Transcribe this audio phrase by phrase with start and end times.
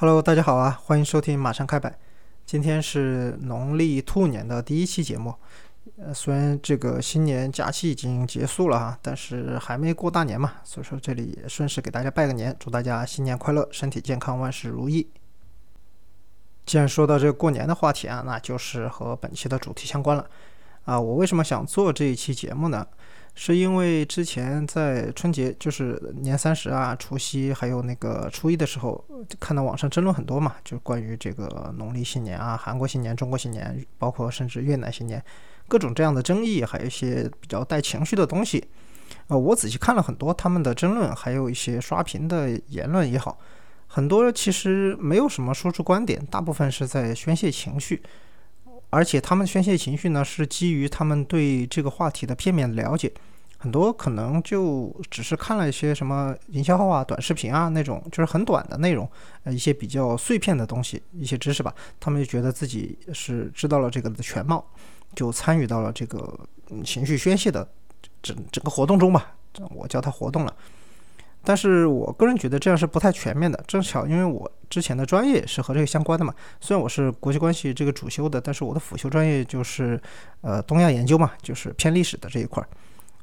[0.00, 1.92] Hello，大家好啊，欢迎收听马上开摆。
[2.46, 5.34] 今天是农历兔年的第一期节目。
[5.96, 15.04] 呃，虽然这个新年假期已经结束了哈，但是还没过大年嘛，所以说这里也顺势给大家拜个年，祝大家新年快乐，身体健康，万事如意。
[16.64, 20.24] 既然说到这个过年的话题啊，那就是和本期的主题相关了。
[20.84, 22.86] 啊，我为什么想做这一期节目呢？
[23.40, 29.02] 是因为之前在春节，就是年三十啊、除夕，还有那个初一的时候，
[29.38, 35.22] 看到网上争论很多嘛，就关于这个农历新年啊、韩国新年、中国新年，包括甚至越南新年，
[35.68, 38.66] 各种这样的争议，还有一些比较带情绪的东西。
[39.28, 43.38] 呃，我仔细看了很多他们的争论，还有一些刷屏的言论也好，
[43.86, 48.02] 很多其实没有什么输出观点，大部分是在宣泄情绪。
[48.90, 53.12] 而且他们宣泄情绪呢，是基于他们对这个话题的片面了解，
[53.60, 59.10] 很多可能就只是看了一些什么营销号啊、短视频啊那种，就是很短的内容，
[59.42, 64.64] 呃，一些比较碎片的东西，一些知识吧，他们就觉得自己是知道了这个的全貌，
[65.16, 66.38] 就参与到了这个
[66.84, 67.68] 情绪宣泄的
[68.22, 69.34] 整整个活动中吧，
[69.74, 70.54] 我叫它活动了。
[71.42, 73.62] 但是我个人觉得这样是不太全面的。
[73.66, 80.00] 正巧因为我之前的专业是和这个相关的嘛，虽然我是国际关系这个主修的，但是我的辅修专业就是
[80.42, 82.68] 呃东亚研究嘛，就是偏历史的这一块儿。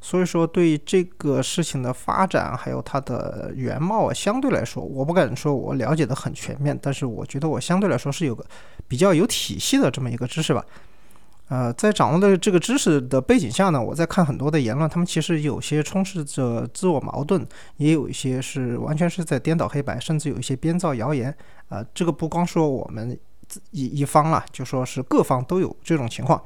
[0.05, 8.45] 所以说对这个事情的发展还有它的原貌，相对来说我不敢说我了解的很全面，但是我觉得我相对来说是有个
[8.87, 10.63] 比较有体系的这么一个知识吧。
[11.47, 17.43] 呃，在掌握的这个知识的背景下呢，我在看很多的言论，他们其实有些充斥着自我矛盾，
[17.77, 21.35] 也有一些是完全是在颠倒黑白，甚至有一些编造谣言。
[21.69, 23.19] 啊，这个不光说我们
[23.71, 26.39] 一一方了，就说是各方都有这种情况。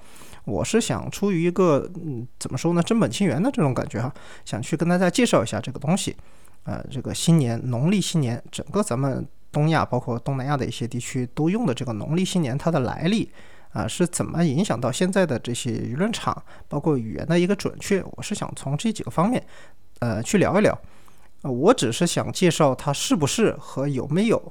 [0.46, 4.14] 我是想出于一个嗯，怎么说呢，真本清源的这种感觉哈，
[4.46, 6.16] 想去跟大家介绍一下这个东西。
[6.64, 13.32] 呃，这个新年农历新年，整个咱们东亚包括东南亚的一些地区都用的这个农历新年，它的来历。
[13.72, 18.04] 啊，是怎么影响到现在的这些舆论场，包括语言的一个准确？
[18.16, 19.46] 我是想从这几个方面，
[20.00, 20.76] 呃，去聊一聊。
[21.44, 24.42] 呃，我只是想介绍它是不是和有没有。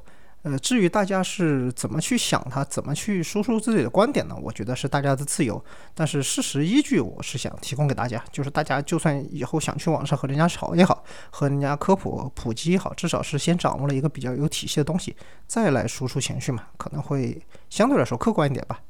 [0.50, 4.34] 呃，至于大家是怎么去想它，怎么去输出自己的观点呢？
[4.41, 5.62] 我觉得是大家的自由。
[5.94, 15.14] 但是事实依据，我是想提供给大家，就是大家就算以后想去网上和人家吵也好，和人家科普普及也好，至少是先掌握了一个比较有体系的东西，
[15.47, 17.38] 再来输出情绪嘛，可能会
[17.69, 18.81] 相对来说客观一点吧。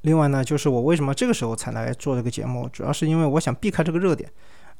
[0.00, 4.28] 另外呢，就是我为什么这个时候才来做这个节目，主要是因为我想避开这个热点。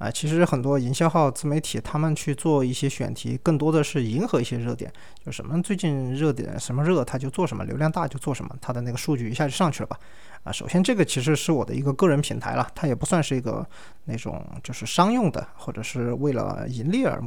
[0.00, 4.90] 啊，其实很多营销号、自媒体他们去做一些选题，更多的是迎合一些热点，
[5.22, 9.98] 就什么最近热点什么热，他就做什么，流量大就做什么，他的那个数据一下就上去了吧。
[10.42, 13.62] 啊，首先这个其实是我的一个个人平台了，它也不算是一个
[14.06, 17.22] 那种就是商用的，或者是为了盈利而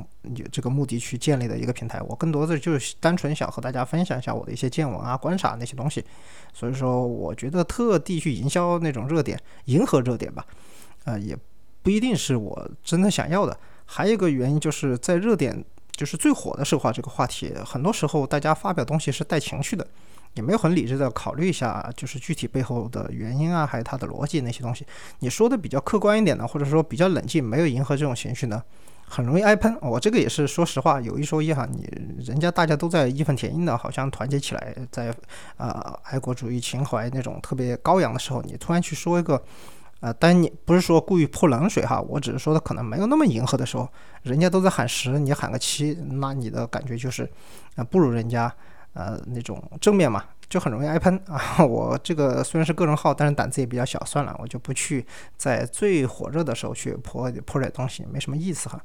[0.51, 2.01] 这个目的去建立的一个平台。
[2.01, 6.03] 我更多的就是单纯想和大家分享一下我的一些见闻啊、观察那些东西。
[6.51, 10.43] 所以说，我觉得特地去营销那种热点，迎合热点吧，
[11.03, 11.37] 啊也。
[11.83, 13.55] 不一定是我真的想要的，
[13.85, 19.85] 还有一个原因就是在热点就是最火的时候，这个话题很多时候大家发表东西是带情绪的，
[20.33, 24.87] 也没有很理智的考虑一下，就是具体背后的原因啊，还有它的逻辑那些东西。
[25.19, 28.63] 你说的比较客观一点呢，或者说比较冷静，没有迎合这种情绪呢，
[29.05, 29.77] 很容易挨喷。
[29.81, 31.87] 我这个也是说实话，有一说一哈，你
[32.25, 35.13] 人家大家都在义愤填膺的，好像团结起来，在
[35.57, 39.43] 啊爱国主义情怀那种特别高扬的时候，你突然去说一个。
[40.03, 43.87] 啊，但你不是说故意泼冷水哈，我只是说的可能没有那么迎合的时候，
[44.23, 47.23] 人家都在喊十，你喊个七，那你的感觉就是，
[47.77, 48.53] 啊，不如人家，
[48.95, 51.63] 呃，那种正面嘛，就很容易挨喷啊。
[51.63, 55.05] 我这个虽然是个人号，但是胆子也比较小，算了，我就不去
[55.37, 58.83] 在最火热的时候去泼泼点东西，没什么意思哈。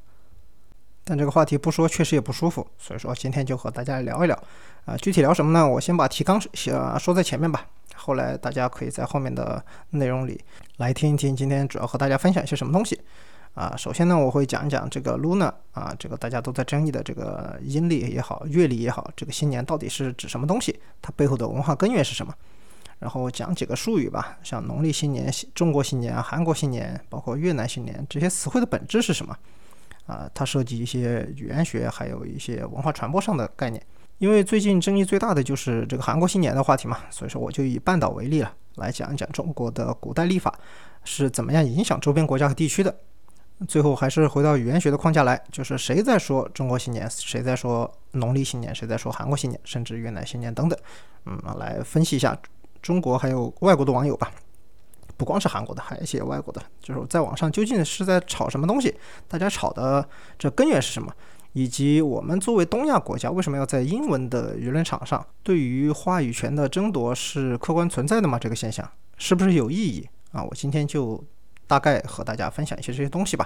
[1.03, 4.41] 但这个话题不说，确实也不舒服，所以说今天就和大家聊一聊，
[4.85, 5.67] 啊，具体聊什么呢？
[5.67, 7.67] 我先把提纲说说在前面吧。
[7.99, 10.39] 后来大家可以在后面的内容里
[10.77, 12.99] 来听一听，今天主要和大家分享一些什么东西
[13.53, 13.75] 啊？
[13.77, 20.79] 首先呢，我会讲一讲这个 Luna 啊，这个大家都在争议的这个阴历也好，月历也好，这个新年到底是指什么东西？
[21.01, 22.33] 它背后的文化根源是什么？
[22.99, 29.35] 然后讲几个术语吧，像农历新年、中国新年、韩国新年，包括越南新年这些词汇的本质是什么？
[30.05, 33.81] 啊，它涉及一些语言学，还有一些文化传播上的概念。
[34.19, 40.53] 因为最近争议最大的就是这个韩国新年的话题嘛，所以说我就以半岛为例了，来讲一讲中国的古代历法
[41.03, 42.95] 是怎么样影响周边国家和地区的。
[43.67, 50.79] 最后还是回到语言学的框架来，就是谁在说中国新年，谁在说农历新年，谁在说韩国新年，甚至越南新年等等，
[51.25, 52.37] 嗯，来分析一下
[52.81, 54.31] 中国还有外国的网友吧，
[55.17, 58.95] 不光是韩国的，还有一些外国的，就是在网上究竟是在吵什么东西，
[59.27, 60.07] 大家吵的
[60.37, 61.13] 这根源是什么？
[61.59, 68.39] 以及我们作为东亚国家，为什么要在英文的舆论场上对于话语权的争夺是客观存在的吗？
[68.39, 70.41] 这个现象是不是有意义啊？
[70.41, 71.21] 我今天就
[71.67, 73.45] 大概和大家分享一些这些东西吧。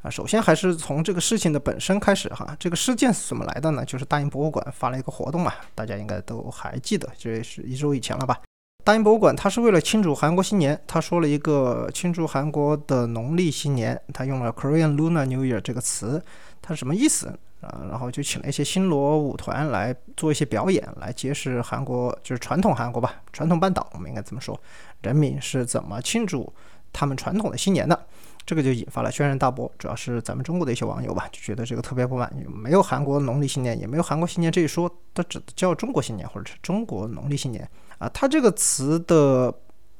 [0.00, 2.56] 啊，首先还是从这个事情的本身开始哈。
[2.58, 3.84] 这个事件是怎么来的呢？
[3.84, 8.40] 就是大英博物馆发了一个活动嘛，大家应该都还记得，这也是一周以前了吧？
[8.84, 16.22] 大英博物馆它是为了庆祝韩国新年，他说了一个庆祝韩国的农历新年，他用了 Korean Lunar New Year 这个词，
[16.66, 17.28] 它是什么意思
[17.60, 17.84] 啊？
[17.90, 24.58] 然后就请了一些新罗舞团来做一些表演，来揭示韩国就是传统韩国吧，传统半岛我们应该怎么说，
[25.02, 26.50] 人民是怎么庆祝
[26.90, 28.06] 他们传统的新年的。
[28.46, 37.66] 这个就引发了轩然大波，主要是咱们中国的一些网友吧，就觉得这个特别不满意，没有韩国农历新年，也没有韩国新年这一说，它只叫中国新年或者是中国农历新年
[37.98, 38.08] 啊。
[38.12, 39.54] 它这个词的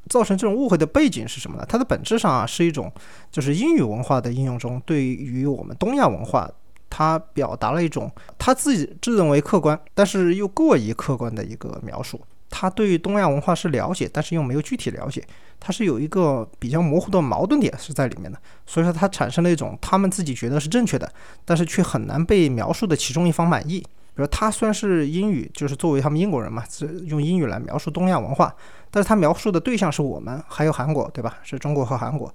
[0.09, 1.65] 造成这种误会的背景是什么呢？
[1.69, 2.93] 它的本质上啊是一种
[3.31, 6.51] 就是英语文化的应用中，对于我们东亚文化，
[6.91, 12.21] 它表达了一种他自己自认为客观，但是又过于客观的一个描述。
[12.57, 15.21] 他对于东亚文化是了解，但是又没有具体了解，
[15.59, 21.13] 他是有一个比较模糊的矛盾点是在里面的，所以说他产生了一种他们自己觉得是正确的，
[21.45, 23.85] 但是却很难被描述的其中一方满意。
[24.15, 28.55] 比如他虽然是英语，就是作为他们英国人嘛，是用英语来描述东亚文化，
[28.91, 31.39] 但是他描述的对象是我们，还有韩国，对吧？
[31.43, 32.33] 是中国和韩国。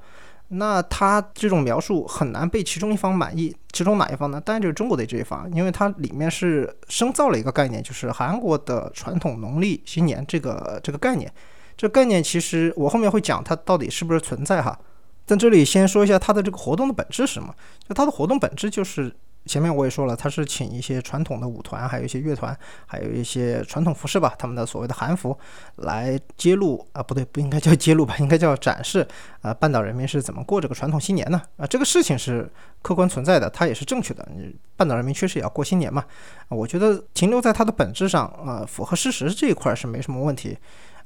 [0.50, 4.42] 那他这种描述很难被其中一方满意，其中哪一方呢？
[4.42, 11.32] 当然就是中国的这一方，因为它里面是深造了一个概念，就是韩国的传统农历新年这个这个概念。
[11.78, 14.78] 这概念其实我后面会讲它到底是不是存在哈。
[15.26, 17.56] 在这里先说一下它的这个活动的本质是什么？
[17.88, 19.16] 就它的活动本质就是。
[19.46, 22.56] 前面我也说了，他是请一些传统的舞团，还有一些乐团，
[22.86, 25.36] 还有一些传统服饰吧，他们的所谓的韩服，
[25.78, 29.08] 来揭露啊，不对，不应该叫揭露吧，应该叫展示
[29.42, 31.42] 啊，半岛人民是怎么过这个传统新年呢？
[31.58, 32.48] 啊，这个事情是
[32.82, 34.28] 客观存在的，它也是正确的。
[34.36, 36.06] 你半岛人民确实也要过新年嘛？
[36.48, 40.58] 啊我觉得停留在它的本质上啊，符合事实这一块是没什么问题。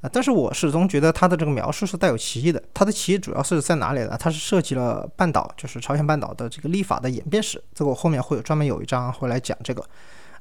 [0.04, 2.62] 啊，但是我始终觉得他的这个描述是带有歧义的。
[2.74, 4.18] 他的歧义主要是在哪里呢？
[4.20, 7.64] 他是涉及了半岛，就是朝鲜半岛的这个立法的演变史。
[7.74, 9.82] 这个我后面会有专门有一章会来讲这个。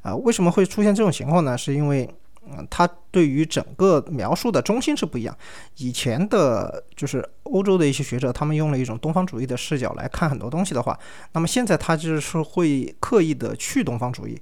[0.02, 1.56] 啊，为什么会出现这种情况呢？
[1.56, 2.12] 是因为，
[2.44, 5.36] 嗯，他对于整个描述的中心是不一样。
[5.76, 10.98] 以前的，就是欧洲的一些学者，他们用了一种东方主义的视角来看很多东西的话，
[11.34, 14.36] 那么现在他就是会刻意的去东方主义，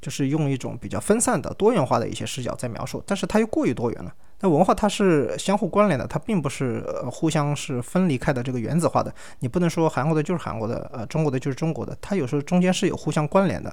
[0.00, 4.10] 就是用一种比较分散的、多元化的一些视角在描述，但是它又过于多元了。
[4.42, 9.14] 那文化它是相互关联的，它并不是互相是分离开的这个原子化的。
[9.38, 13.72] 你不能说韩国的就是韩国的，呃，中国的就是中国的，它有时候中间是有互相关联的。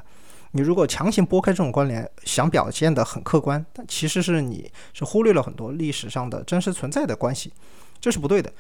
[0.51, 7.51] 你如果强行拨开这种关联，想表现的很客观，但其实是你是忽略了很多历史上的真实存在的关系，
[8.00, 8.54] 这是不对的。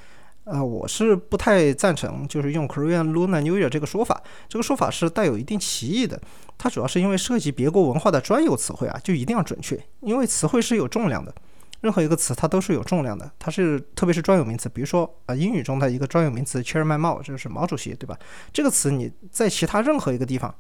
[0.45, 6.19] 呃，我是不太赞成就是用 Korean Lunar New Year 这个说法，这个说法是带有一定歧义的。
[6.57, 11.31] 它主要是因为涉及别国文化的专有词汇啊，就一定要准确，因为词汇是有重量的。
[11.81, 18.17] 任何一个词它都是有重量的，它是特别是专有名词，比如说啊英语中的一个专有名词 Chairman Mao，就是毛主席，对吧？
[18.51, 20.53] 这个词你在其他任何一个地方，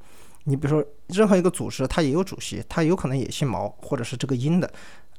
[0.45, 4.71] 你比如说任何一个组织它也有主席，它有可能也姓毛或者是这个音的，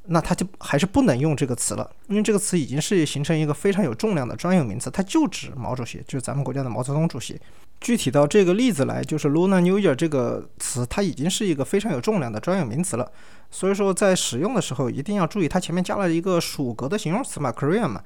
[0.07, 7.39] 那它就还是不能用这个词了，因为这个词已经是形成一个非常有重量的专有名词，它就指毛主席，就是咱们国家的毛泽东主席。
[7.81, 13.11] 具体到这个例子来，就是 Lunar New Year 这个词，它已经是一个非常有重量的专有名词了。
[13.51, 18.03] 所以说，在使用的时候一定要注意，它前面加了一个属格的形容词嘛，Korean 嘛。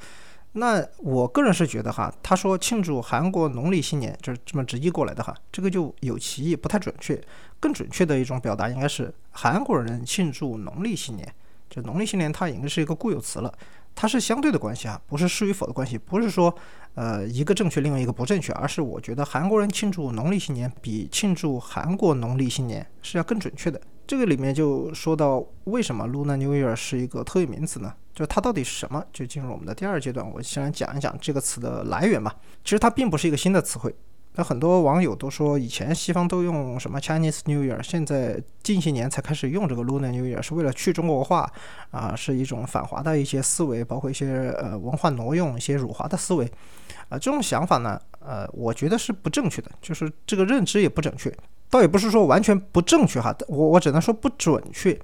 [0.52, 7.20] 那我个人是觉得哈，他说庆祝韩国农历新年，就是这么直译过来的哈，这个就有歧义，不太准确。
[7.58, 11.34] 更准确的一种表达应该是韩国人庆祝农历新年，
[11.68, 13.52] 就农历新年它应该是一个固有词了。
[13.94, 16.54] 它是相对的关系啊，不是是与否的关系，不是说，
[16.94, 23.80] 呃，一个正确，另外一个不正确，而是我觉得韩国人庆祝农历新年比庆祝韩国农历新年是要更准确的。
[24.06, 27.94] 这个里面就说到为什么 Lunar New Year 是一个特有名词呢？
[28.12, 29.02] 就它到底是什么？
[29.12, 32.34] 就进入我们的第二阶段，我先来讲一讲这个词的来源吧。
[32.62, 33.94] 其实它并不是一个新的词汇。
[34.36, 41.48] 那很多网友都说，以前西方都用什么 Chinese New Year，现在近些年才开始用这个 Lunar New Year，是为了去中国化
[41.92, 46.44] 啊，是一种反华的一些思维，包括一些呃文化挪用、一些辱华的思维
[47.08, 47.16] 啊。
[47.16, 51.32] 这种想法呢，呃，我觉得是不正确的，就是这个认知也不准确，
[51.70, 54.98] 倒也不是说完全不正确哈，我我只能说不准确。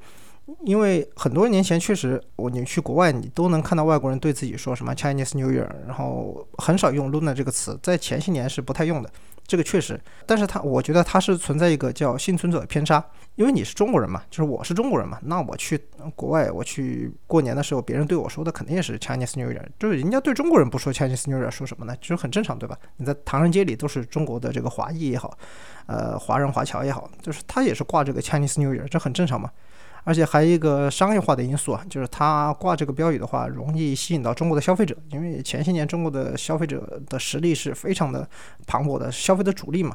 [0.64, 9.10] 因为很多年前确实，我你去国外，你都能看到外国人对自己说什么 Chinese New Year，然后很少用 Luna 这个词，在前些年是不太用的。
[9.46, 13.04] 这个确实，但是它我觉得它是存在一个叫幸存者偏差，
[13.34, 15.76] 因为你是中国人嘛，就是我是中国人嘛，那我去
[16.14, 21.96] 国外我去过年的时候，别人对我说的肯定也是 Chinese New Year，就是人家对中国人不说 Chinese New Year 说什么呢？
[22.00, 22.78] 就是很正常，对吧？
[22.96, 25.36] 你在唐人街里都是中国的这个华裔也好，
[25.86, 29.50] 呃，华人华侨也好，就是他也是挂这个 Chinese New Year，这很正常嘛。
[30.04, 38.28] 而且还有一个商业化的因素啊，就是它挂这个标语的话，容易吸引到中国的消费者，因为前些年中国的消费者的实力是非常的
[38.66, 39.94] 磅礴的，消费的主力嘛，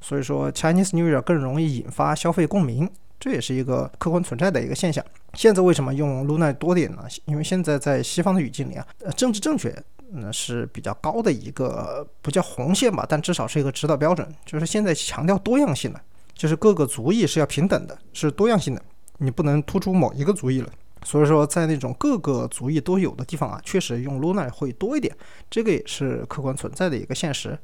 [0.00, 5.04] 所以说 Chinese New Year 更容易引发消费共鸣，这也是一个客观存在的一个现象。
[5.34, 7.04] 现在为什么用 Luna 多点呢？
[7.24, 9.74] 因为现在在西方的语境里啊，呃，政治正确
[10.12, 16.00] 嗯是比较高的一个不叫红线吧，但至少是一个指导标准，就是现在强调多样性的，
[16.34, 18.82] 就是各个族裔是要平等的，是多样性的。
[19.18, 20.68] 你不能突出某一个族裔了，
[21.02, 25.14] 所以说在那种各个族裔都有的地方啊，确实用 Luna 会多一点，
[25.50, 27.58] 这个也是客观存在的一个现实。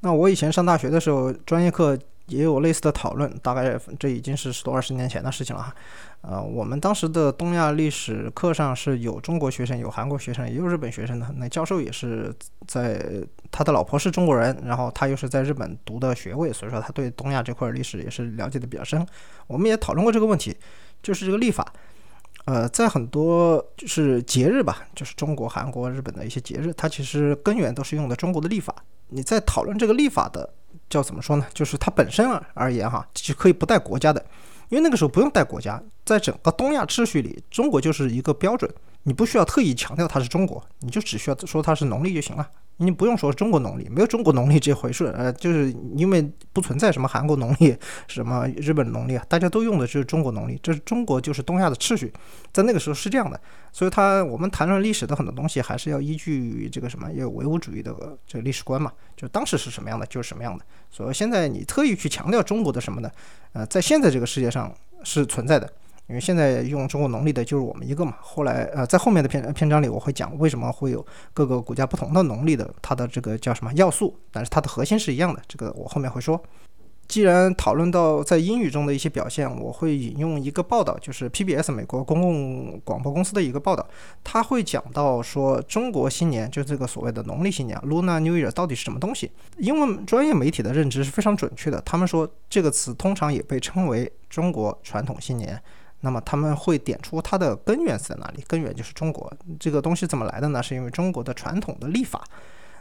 [0.00, 5.74] 那我以前上大学的时候，专业课也有类似的讨论，大概这已经是十多二十年前的事情了哈。
[6.22, 11.26] 呃，我们当时的东亚历史课上是有中国学生，有韩国学生，也有日本学生的。
[11.36, 12.34] 那教授也是
[12.66, 13.02] 在
[13.50, 19.06] 他的老婆是中国人，然后他又是在日本读的学位，所以说他对东亚这块历史也是了解的比较深。
[19.46, 20.56] 我们也讨论过这个问题。
[21.04, 21.72] 就是这个历法，
[22.46, 28.74] 呃，在很多就是节日吧，就是中国、韩国、日本的一些节日，它其实根源都是用的中国的历法。
[29.08, 30.52] 你在讨论这个历法的，
[30.88, 31.46] 叫怎么说呢？
[31.52, 34.24] 就是它本身而言哈，就可以不带国家的，
[34.70, 38.68] 因为那个时候不用带国家，在整个东亚秩序里，中国就是一个标准，
[39.02, 42.48] 你不需要特意强调它是中国，你就只需要说它是农历就行了。
[42.78, 47.76] 你不用说中国农历，没有中国农历这回事，呃，就是因为不存在什么韩国农历、
[48.08, 52.12] 什么日本农历啊，大家都用的是中国农历，这是中国就是东亚的秩序，
[52.52, 53.40] 在那个时候是这样的，
[53.72, 57.94] 所以它我们谈论历史的很多东西还是要依据这个什么，要有唯物主义的
[58.26, 63.10] 这个历史观嘛，就当时是什么样的就是什么样的，所以现在你特意去强调中国的什么呢？
[63.52, 65.72] 呃，在现在这个世界上是存在的。
[66.06, 76.42] 因为现在用中国农历的就是我们一个嘛，后来呃，在后面的篇篇章里我会讲为什么会有各个国家不同的农历的它的这个叫什么要素，但是它的核心是一样的，这个我后面会说。
[77.06, 83.86] 既然讨论到在英语中的一些表现，我会引用一个报道，就是 PBS 美国公共广播公司的一个报道，
[84.24, 89.30] 他会讲到说中国新年就这个所谓的农历新年 Lunar New Year 到底是什么东西？
[89.58, 95.60] 英文专业媒体的认知是非常准确的，他们说这个词通常也被称为中国传统新年。
[96.04, 98.44] 那么他们会点出它的根源在哪里？
[98.46, 100.62] 根源就是中国这个东西怎么来的呢？
[100.62, 102.22] 是因为中国的传统的历法。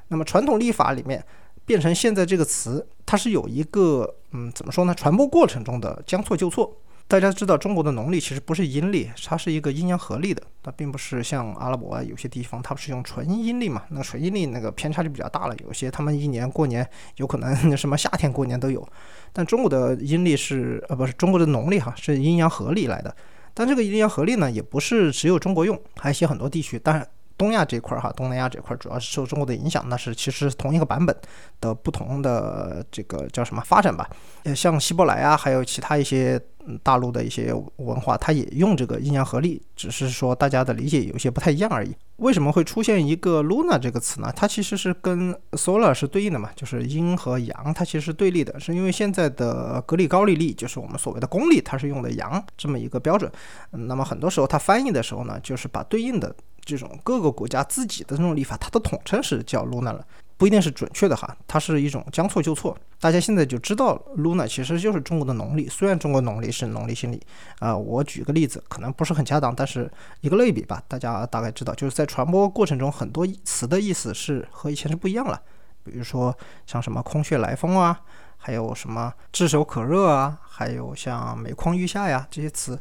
[0.10, 1.24] 那么传统历法里面
[1.66, 4.94] 变成现在这个词，它是有一个嗯，怎么说呢？
[4.94, 6.78] 传播过程中的将错就错。
[7.06, 13.84] 大家知道中国的农历其实不是阴历，它是一个阴阳合历的，它并不是像阿拉伯啊有些地方它不是用纯阴历嘛？
[13.90, 18.88] 那纯阴历那个偏差就比较大了，有些他们一年过年有可能什么夏天过年都有，
[19.34, 23.14] 但中国的阴历是呃不是中国的农历哈是阴阳合历来的，
[23.54, 27.06] 但这个阴阳合历呢也不是只有中国用，还写很多地区，当然。
[27.38, 31.16] 东亚这块儿哈，东南亚这块儿主要是受中国的影响，那是其实同一个版本
[31.60, 34.10] 的不同的这个叫什么发展吧？
[34.44, 36.40] 呃，像希伯来啊，还有其他一些
[36.82, 41.96] 大陆的一些文化，它也用这个阴阳合历，只是说大家的理解有些不太一样而已。
[42.18, 44.32] 为什么会出现一个 Luna 这个词呢？
[44.36, 53.30] 它其实是跟 Solar 是对应的嘛，就是阴和阳，它其实是对立的，是因为现在的格里高利历就是我们所谓的公历，它是用的阳这么一个标准。
[53.72, 56.34] 嗯那么很多时候它翻译的时候呢，就是把对应的。
[56.64, 60.06] 这种各个国家自己的这种历法，它的统称是叫 Luna 了，
[60.38, 62.78] 不一定是准确的哈，它是一种将错就错。
[63.00, 67.22] 大家现在就知道 Luna 其实就是中国的农历，虽然中国农历是农历新历
[67.60, 67.76] 啊。
[67.76, 69.92] 我举个例子，可能不是很恰当，但是
[70.22, 75.42] 一个类比吧，大家大概知道，就是在传播过程中，很多词的意思是和以前是不一样了。
[75.84, 76.34] 比如说
[76.66, 78.00] 像什么空穴来风啊，
[78.38, 82.80] 还有什么炙手可热啊，还有像每况愈下呀这些词。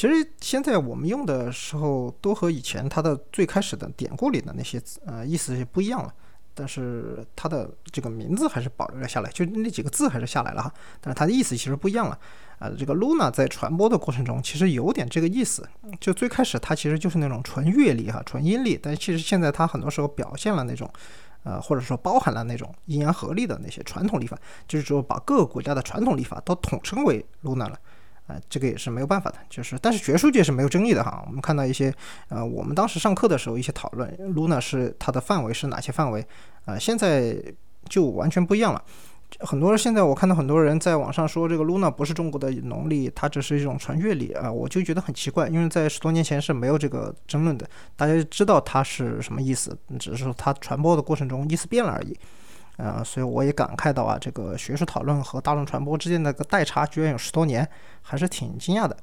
[0.00, 6.10] 其实现在我们用的时候，都和以前它的最开始的典故里的那些呃意思不一样了，
[6.54, 12.18] 但是它的这个名字还是保留了下来，就那几个字还是下来了哈，但是它的意思其实不一样了。
[12.58, 15.68] 啊，这个 Luna 在传播的过程中，其实有点这个意思，
[16.00, 20.90] 就最开始它其实就是那种纯乐历哈，纯阴历，但其实现在它很多时候表现了那种，
[21.42, 24.34] 呃，或者说包含了那种阴阳合历的那些传统历法，
[24.66, 27.78] 就是说把各个国家的传统历法都统称为 Luna 了。
[28.30, 31.24] 啊，这个也是没有办法的，就是，但是学术界是没有争议的哈。
[31.26, 31.92] 我们看到一些，
[32.28, 36.24] 呃，我们当时上课的时候一些讨论，Luna 是它的范围是哪些范围？
[36.64, 37.36] 啊，现在
[37.88, 38.82] 就完全不一样了。
[39.40, 52.18] 很多人现在我看到很多人在网上说这个 Luna 不是中国的农历，它只是一种传阅历啊，我就觉得很奇怪，因为在十多年前是没有这个争论的，大家知道它是什么意思，只是说它传播的过程中意思变了而已。
[52.82, 57.68] 呃，所以我也感慨到啊，这个学术讨论和大众传播之间的个代差居然有十多年，
[58.00, 58.96] 还是挺惊讶的。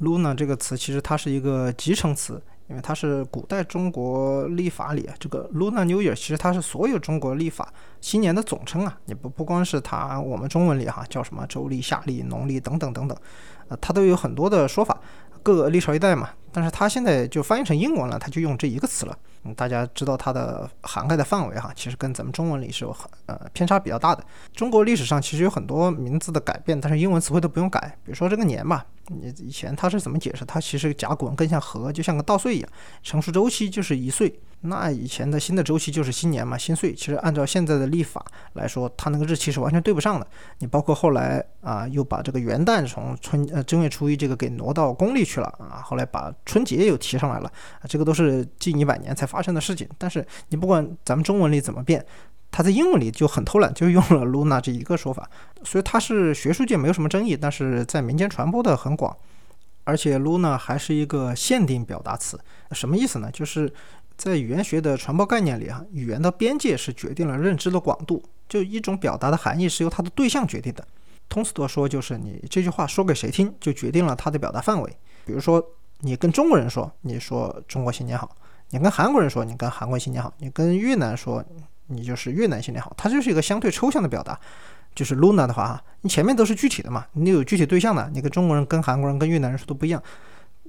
[0.00, 8.98] Luna 这个词其实它是一个集成词，因为它是古代中国历法里这个 Luna New Year，其实它是所有中国历法新年的总称啊。
[9.04, 13.16] 你不不光是它我们中文里哈叫什么周历、夏历、农历等等等等，
[13.68, 14.98] 呃，它都有很多的说法，
[15.42, 16.30] 各个历朝历代嘛。
[16.52, 19.16] 但是它现在就翻译成英文了，它就用这一个词了。
[19.44, 24.22] 嗯，大家知道它的涵盖的范围哈，其实跟咱们中文里是有很呃偏差比较大的。
[24.54, 27.96] 中国历史上其实有很多名字的改变，但是英文词汇都不用改。
[28.04, 30.44] 比如说这个年吧，你以前它是怎么解释？
[30.44, 32.68] 它其实甲骨文更像禾，就像个稻穗一样，
[33.02, 34.40] 成熟周期就是一岁。
[34.62, 36.92] 那以前的新的周期就是新年嘛，新岁。
[36.92, 40.26] 其实按照现在的历法来说，它那个日期是完全对不上的。
[40.58, 49.88] 你包括后来啊，又把这个元旦从春呃正月初一这个给挪到公历去了啊，后来把春节又提上来了啊，这个都是近一百年才发生的事情。
[49.98, 52.04] 但是你不管咱们中文里怎么变，
[52.50, 55.28] 它在英文里就很偷懒，就用了 Luna 这一个说法。
[55.64, 59.16] 所以它是学术界没有什么争议，但是在民间传播的很广。
[59.84, 62.38] 而且 Luna 还是一个限定表达词，
[62.72, 63.30] 什么意思呢？
[63.30, 63.72] 就是。
[64.16, 68.22] 在语言学的传播概念里，哈，语言的边界是决定了认知的广度。
[68.46, 70.86] 就一种表达的含义是由它的对象决定的。
[71.30, 74.94] 通俗的说，就是你这句话说给谁听，就决定了它的表达范围。
[75.24, 75.64] 比如说，
[76.00, 78.28] 你跟中国人说，你说中国新年好；
[78.70, 81.44] 你跟韩国人说，你跟韩国新年好；你跟越南说，
[81.86, 82.92] 你就是越南新年好。
[82.96, 84.38] 它就是一个相对抽象的表达。
[84.92, 88.10] 就是 Luna 的话，哈，你前面都是具体的嘛，你有具体对象的。
[88.12, 90.02] 你跟中国人、跟韩国人、跟越南人说都不一样。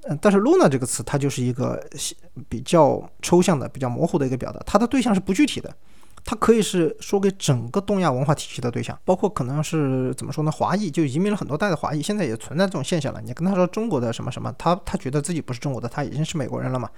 [0.04, 1.84] 嗯，但是 Luna 这个词，它就是一个
[2.48, 5.76] 比较抽象的、比较模糊的一个表达，它的对象是不具体的，
[6.24, 10.52] 它可以是说给整个东亚文化体系的对象，包括可能是怎么说呢？
[10.52, 13.22] 华裔就移民了很多代的华裔，现在也存在这种现象了。
[13.22, 16.90] 你跟他说中国的什么什么，他他觉得自己不是中国的，他已经是美国人了嘛？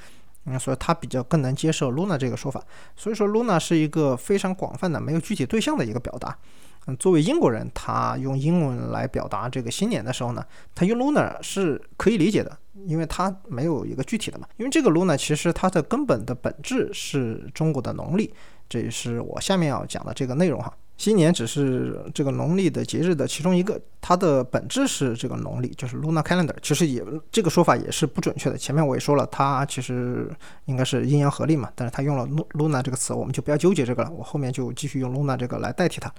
[0.46, 2.62] 嗯，所以他比较更能接受 Luna 这个说法。
[2.98, 6.38] 所以说 Luna 是一个非常广泛的、没有具体对象的一个表达。
[6.86, 14.46] 嗯，作为英国人，他用英文来表达这个新年的时候呢，他用 Luna 是可以理解的，因为他没有一个具体的嘛。
[14.58, 18.34] 因为这个 Luna 其实它的根本的本质是中国的农历，
[18.67, 20.74] 这也是我下面要讲的这个内容哈。
[20.96, 26.55] 新年只是这个农历的节日的其中一个，它的本质是这个农历，就是 Luna Calendar。
[26.62, 28.58] 其实也这个说法也是不准确的。
[28.58, 30.29] 前面我也说了，它其实
[30.65, 34.12] 应该是阴阳合历嘛，但是它用了 Luna 这个词，我们就不要纠结这个了。
[34.12, 36.13] 我后面就继续用 Luna 这个来代替它。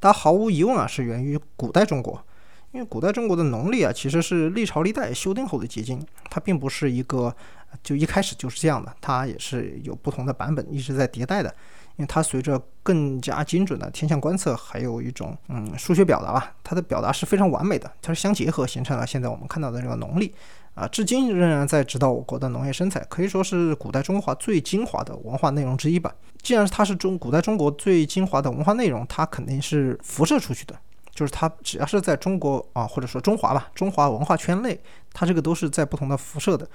[0.00, 2.24] 它毫无疑问啊，是源于古代中国，
[2.70, 6.00] 因为古代中国的农历啊，其实是历朝历代修订后的结晶，
[6.30, 7.34] 它并不是一个
[7.82, 11.54] 就一开始就是这样的，它也是有不同的版本，一直在迭代的。
[11.96, 20.34] 因为它随着更加精准的天象观测，还有一种嗯数学表达吧，它的表达是非常完美的，它是相结合形成了现在我们看到的这个农历。
[20.74, 26.10] 啊，至今仍然在指导我国的农业生产，可以说是古代中华最精华的文化内容之一吧。
[26.40, 30.74] 既然它是中古代中国最精华的文化内容，它肯定是辐射出去的。
[31.14, 34.80] 就是它只要是在中国啊，或者说中华吧，中华文化圈内，
[35.12, 36.66] 它这个都是在不同的辐射的。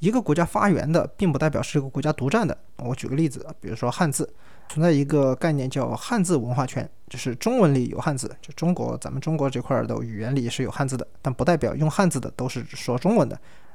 [0.00, 2.58] 一个国家发源的，并不代表是一个国家独占的。
[2.78, 4.28] 我举个例子，比如说汉字。
[4.72, 13.34] 存在一个概念叫汉字文化圈，就是中文里有汉字，就中国咱们中国这块儿的语言里是有汉字的，但不代表用汉字的都是说中文的，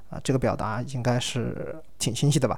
[0.10, 2.58] 啊，这个表达应该是挺清晰的吧？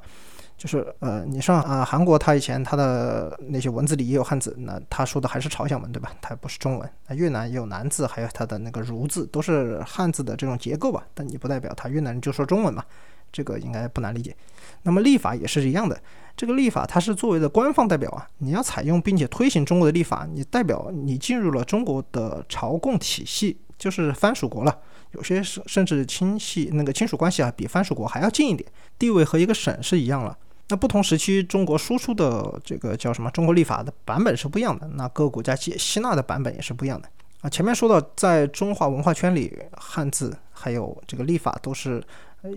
[0.56, 6.12] 就是呃，你上啊韩国，他以前他的那些文字里也有汉字，那他说的还是朝鲜文对吧？
[6.22, 6.88] 它不是中文。
[7.08, 11.04] 那越南也有南字，还有它的那个儒字，都是汉字的这种结构吧？
[11.16, 12.86] 但你不代表他越南人就说中文嘛？
[13.32, 14.36] 这个应该不难理解。
[14.84, 16.00] 那么历法也是一样的。
[16.36, 24.80] 这个历法它是作为的官方代表啊，你要采用并且推行中国的历法，你代表你进入了中国的朝贡体系，就是藩属国了。
[25.14, 30.38] 有些甚甚至亲戚那个亲属关系啊，比藩属国还要近一点，地位和一个省是一样了。
[30.70, 37.10] 那不同时期中国输出的这个叫什么中国历法的版本是不一样的，那各个国家吸吸纳的版本也是不一样的
[37.42, 37.50] 啊。
[37.50, 42.04] 前面说到，在中华文化圈里，汉字还有这个历法都是。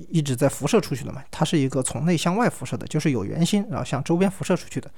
[0.09, 4.91] 一直在辐射出去的嘛，它是一个从内向外辐射的，就是有圆心，然后向周边辐射出去的。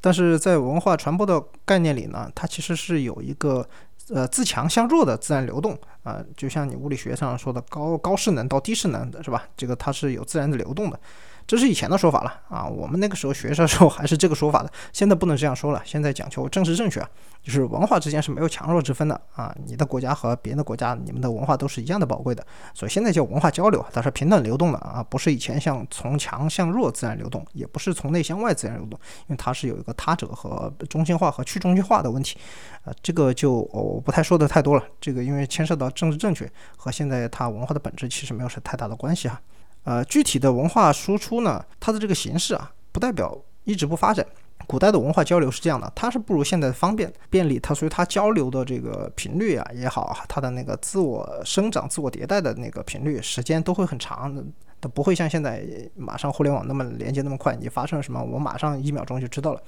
[0.00, 3.66] 但是在文化传播的概念里呢，它其实是有一个
[4.10, 9.48] 呃自强向弱的自然流动啊，就像你物理学上说的高高势能到低势能的是吧？
[9.56, 11.00] 这个它是有自然的流动的。
[11.46, 17.00] 这是以前的说法了啊，我们那个时候学的时候还是这个说法的，现在不能这样说了，现在讲求政治正确，
[17.42, 32.36] 就是文化之间是没有强弱之分的啊，你的国家和别人的国家，你们的文化都是一样的宝贵的，所以现在叫文化交流，它是平等流动的啊，不是以前像从强向弱自然流动，也不是从内向外自然流动，因为它是有一个他者和中心化和去中心化的问题，
[32.84, 39.40] 啊，这个就我不太说的太多了，这个因为牵涉到政治正确和现在它文化的本质其实没有什太大的关系哈。
[39.86, 44.26] 呃，具体的文化输出呢，它的这个形式啊，不代表一直不发展。
[44.66, 54.34] 古代的文化交流是这样的，它是不如现在方便便利，它所以它交流的这个频率啊也好，它的那个自我生长、自我迭代的那个频率、时间都会很长，
[54.80, 59.62] 它不会像现在马上互联网那么连接那么快，你发生了什么，我马上一秒钟就知道了。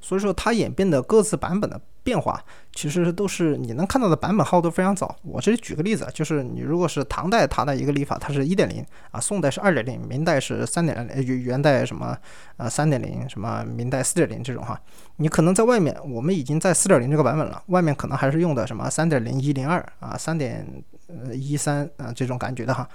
[0.00, 2.42] 所以说，它演变的各自版本的变化，
[2.74, 5.14] 其实都是你能看到的版本号都非常早。
[5.22, 12.16] 我这里举个例子，就是你如果是唐代它的一个历法，它是一点零啊，宋代是二点零，明代是三点零，元代什么
[12.56, 14.80] 呃三点零，什么明代四点零这种哈，
[15.16, 20.66] 你可能在外面我们已经在四点零这个版本了，外面可能还是用的什么三点零一零二啊，三点
[21.08, 22.88] 呃一三啊这种感觉的哈，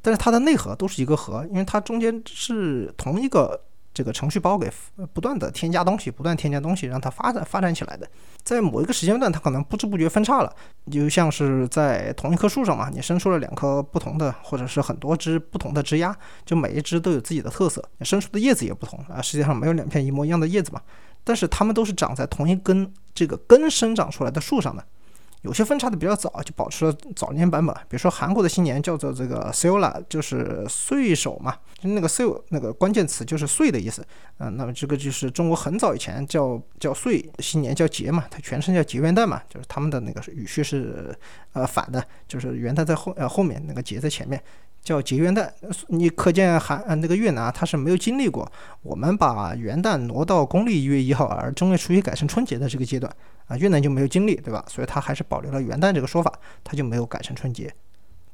[0.00, 3.60] 但是它的内核都是一个核，因为它中间是同一个。
[3.92, 4.70] 这个程序包给
[5.12, 8.08] 不断的添加东西，不断添加东西，让它发展发展起来的。
[8.42, 10.54] 在某一个时间段，它可能不知不觉分叉了，
[10.90, 19.20] 就像是在同一棵树上嘛，你生出了两棵不同的，或者是很多枝不同的枝丫，就每一只都有自己的特色，生出的叶子也不同啊。
[19.20, 20.80] 世界上没有两片一模一样的叶子嘛，
[21.24, 24.84] 但是它们都是长在同一根这个根生长出来的树上的。
[25.42, 27.74] 有些分叉的比较早，就保持了早年版本。
[27.88, 34.06] 比如说韩国的新年叫做这个 Seola，就是岁首嘛，就那个 Seo 那个关键词就是岁的意思。
[34.38, 41.16] 嗯，那么这个就是中国很早以前叫叫岁，新年叫节嘛，它全称叫节元旦嘛，就是他们的那个语序是
[41.52, 44.42] 呃反的，就是元旦在后呃后面，那个节在前面。
[44.82, 45.46] 叫节元旦，
[45.88, 48.50] 你可见韩呃那个越南它是没有经历过
[48.80, 53.14] 我们把元旦挪到公历一月一号，而正月初一改成春节的这个阶段
[53.50, 54.64] 啊，越南就没有经历，对吧？
[54.68, 56.32] 所以它还是保留了元旦这个说法，
[56.62, 57.74] 它就没有改成春节。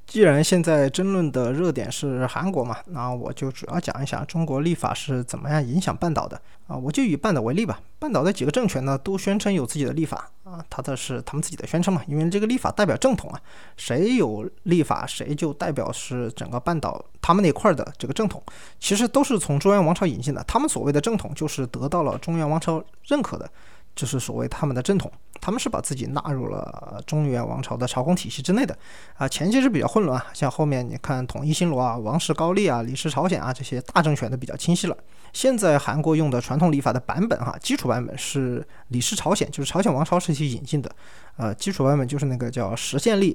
[0.07, 6.76] 既然现在争论的热点是韩国嘛，那我就主要讲一下中国立法是怎么样影响半岛的啊。
[6.76, 13.40] 我就以半岛为例吧，半岛的几个政权呢都宣称有自己的立法啊，它的是他们自己的宣称嘛，因为这个立法代表正统啊，
[13.76, 18.40] 谁有立法谁就代表是整个半岛他们那块的这个正统，
[18.79, 23.50] 其实都是从中原王朝引进的，他们所谓的正统就是得到了中原王朝认可的。
[23.97, 28.77] 就是所谓他们的正统，他们是把自己纳入了中原王朝的朝贡体系之内的
[29.15, 29.27] 啊。
[29.27, 34.97] 前期是比较混乱，像后面你看统一新罗啊、王室高丽啊、李氏朝鲜啊这些大政权都比较清晰了。
[35.33, 40.91] 现在韩国用的传统礼法的版本哈，基础版本是李氏朝鲜，就是朝鲜王朝时期引进的，
[41.37, 43.35] 呃，基础版本就是那个叫实宪历，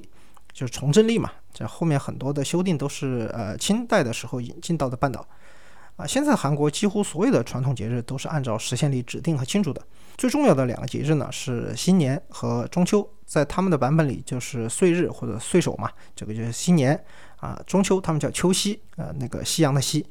[0.52, 1.30] 就是崇祯历嘛。
[1.52, 5.26] 这后面很多的修订都是呃清代的时候引进到的半岛。
[5.96, 9.82] 啊，现在韩国几乎所有的传统节日都是按照实宪历指定和庆祝的。
[10.16, 16.98] 最重要的两个节日呢是新年和中秋，在他们的版本里就是岁日或者岁首嘛，这个就是新年
[17.36, 17.60] 啊。
[17.66, 20.06] 中秋他们叫秋夕，呃，那个夕阳的夕。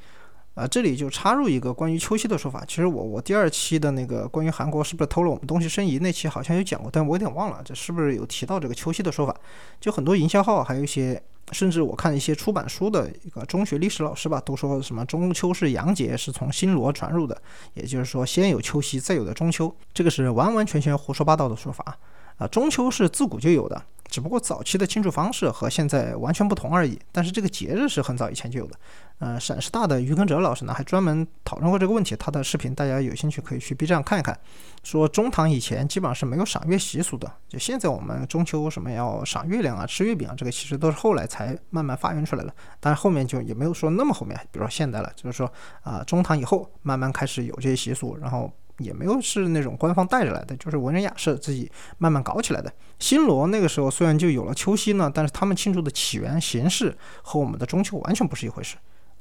[0.54, 2.62] 啊，这里就插入一个关于秋夕的说法。
[2.68, 9.34] 其实我我第二期的那个关于韩国是不是偷了我们东西申遗那期好像有讲过，但我有点忘了，这是不是有提到这个秋夕的说法？
[9.80, 11.22] 就很多营销号还有一些。
[11.52, 17.42] 甚至我看一些出版书的一个中学历史老师吧，都说什么中秋是洋节，是从新罗传入的，
[17.74, 21.98] 也就是说先有秋夕，再有的中秋，这个是完完全全胡说八道的说法
[22.38, 22.48] 啊！
[22.48, 23.82] 中秋是自古就有的。
[24.12, 28.76] 只不过早期的庆祝方式和现在完全不同而已，但是这个节日是很早以前就有的。
[29.19, 34.38] 呃，陕师大的于根哲老师呢还专门讨论过这个问题，他的视频大家有兴趣可以去 B 站看一看。
[34.84, 42.54] 说中唐以前基本上是没有赏月习俗的，就现在我们中秋什么要赏月亮啊、吃月饼啊，这个其实都是后来才慢慢发源出来的。
[42.82, 45.50] 但是后面就也没有说那么后面，比如说现代了，就是说
[45.84, 48.52] 啊中唐以后慢慢开始有这些习俗，然后。
[48.84, 52.72] 也没有是那种官方带着来的，就是文人雅士自己慢慢搞起来的。
[53.00, 58.76] 新罗那个时候虽然就有了秋夕呢，但是他们庆祝的起源形式和我们的中秋完全不是一回事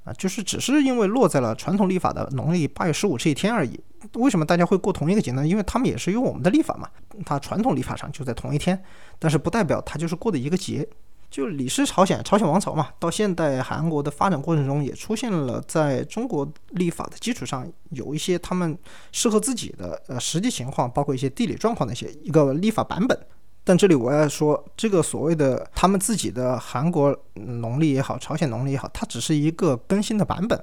[0.05, 3.79] 啊，就是只是因为落在了传统历法的农历八月十五这一天而已。
[4.15, 5.47] 为什么大家会过同一个节呢？
[5.47, 6.89] 因为他们也是用我们的历法嘛，
[7.27, 8.83] 它传统历法上就在同一天，
[9.19, 10.89] 但是不代表它就是过的一个节。
[11.31, 18.77] 就李氏朝鲜，朝鲜王朝嘛，到现代韩国的发展过程中，也出现了在中国立法的基础上，有一些他们
[19.13, 23.17] 适合自己的呃实际情况，包括一些地理状况的一些一个立法版本。
[23.63, 30.61] 但这里我要说，这个所谓的他们自己的韩国农历也好，朝鲜农历也好，它只是一个更新的版本。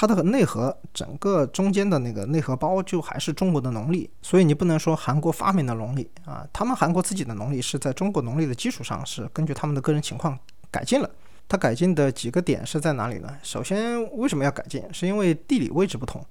[0.00, 10.38] 它的内核，整个中间的那个内核包就还是中国的农历，所以你不能说韩国发明的农历啊，他们韩国自己的农历是在中国农历的基础上，是根据他们的个人情况
[10.70, 11.10] 改进了。
[11.48, 13.36] 它改进的几个点是在哪里呢？
[13.42, 14.84] 首先，为什么要改进？
[14.92, 16.24] 是因为地理位置不同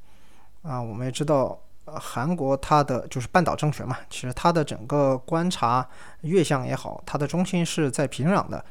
[0.62, 0.82] 啊。
[0.82, 5.86] 我们也知道，韩国它的就是半岛政权嘛，其实它的整个观察
[6.21, 8.63] 月相也好，它的中心是在平壤的。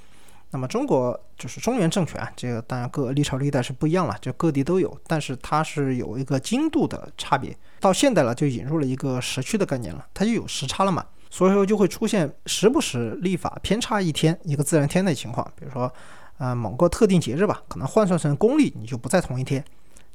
[0.57, 7.55] 那么中国就是中原政权，这个当然各历朝历代是不一样了，就各地都有，但是它是有一个经度的差别。
[7.79, 15.47] 到现代了，就引入了一个时区的概念了，它就有时差了嘛，所以说就会出现时不时历法偏差一天一个自然天的情况。
[15.55, 15.93] 比如说，
[16.39, 19.63] 呃，某个特定节日吧，可能换算成公历，你就不在同一天，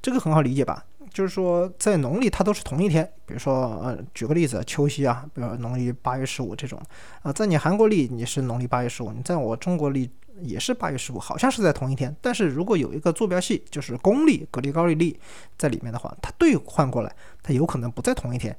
[0.01, 0.84] 这个很好理解吧？
[1.13, 3.08] 就是说在农历它都是同一天。
[3.25, 6.82] 比如说，呃，举个例子，秋夕啊，比如农历八月十五这种，
[7.21, 10.10] 啊，在你韩国历你是农历八月十五，你在我中国历
[10.41, 12.15] 也是八月十五，好像是在同一天。
[12.22, 15.20] 但是如果有一个坐标系，就是公历、格里高利历
[15.58, 18.56] 在里面的话，它兑换过来，它有可能不在同一天。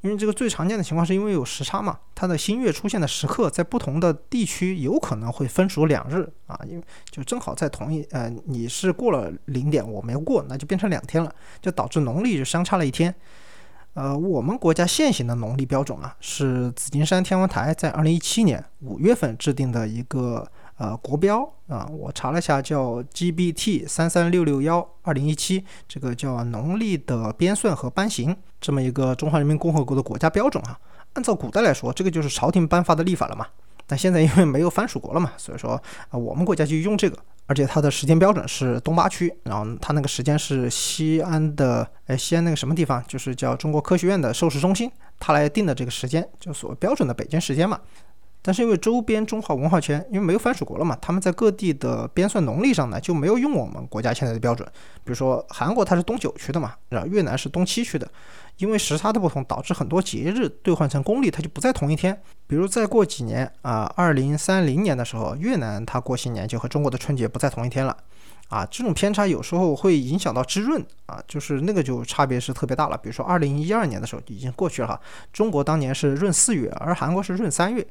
[0.00, 13.14] 因为这个最常见的情况是因为有时差嘛，它的新月出现的时刻在不同的地区有可能会分属两日啊，因为就正好在同一呃你是过了零点，我没过，那就变成两天了，就导致农历就相差了一天。
[13.94, 20.46] 呃，我们国家现行的农历标准啊，是紫金山天文台在二零一七年五月份制定的一个。
[20.76, 30.78] 呃，国标啊，我查了一下，叫 GBT 三三六六幺二零一七，这个叫农历的编算和颁行，这么一个中华人民共和国的国家标准啊。
[31.12, 33.46] 按照古代来说，这个就是朝廷颁发的历法了嘛。
[33.86, 47.78] 但现在因为没有藩属国了嘛，所以说啊，我们国家就用这个，而且它的时间标准是东八区，然后它那个时间是西安的，哎，西安那个什么地方，就是叫中国科学院的授时中心，它来定的这个时间，就所谓标准的北京时间嘛。
[48.46, 54.68] 但是因为周边中华文化圈，因为没有藩属国了嘛，他们在各地的编算农历上呢，就没有用我们国家现在的标准。
[55.02, 58.06] 比如说韩国它是东九区的嘛，然后越南是东七区的，
[58.58, 62.20] 因为时差的不同，导致很多节日兑换成公历它就不在同一天。
[62.46, 67.96] 比如再过几年啊，二零三零年的时候，越南它过新年就和中国的春节不在同一天了，
[68.48, 72.98] 啊，这种偏差有时候会影响到滋润啊，就是那个就差别是特别大了。
[72.98, 75.00] 比如说二零一二年的时候已经过去了哈，
[75.32, 77.86] 中国当年是闰四月，而韩国是闰三月。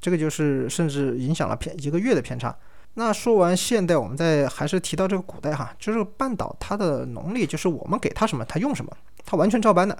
[0.00, 2.54] 这个就是甚至影响了偏一个月的偏差。
[2.94, 8.90] 那说完现代，我们再还是提到这个古代哈，就是半岛它的农历，就是我们给它什么，它用什么，
[9.24, 9.96] 它完全照搬的，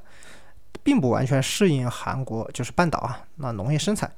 [0.83, 4.11] 并不完全适应韩国，就是半岛啊那农业生产。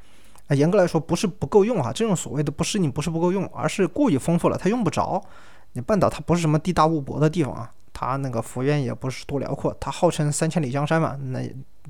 [0.47, 5.23] 啊，严格来说不是不够用哈，这种所谓的不适应不是不够用，而是过于丰富了，它用不着。
[5.73, 11.40] 你半岛它不是什么地大物博的地方啊，它那个幅员也不是多辽阔，它号称三千里江山嘛，那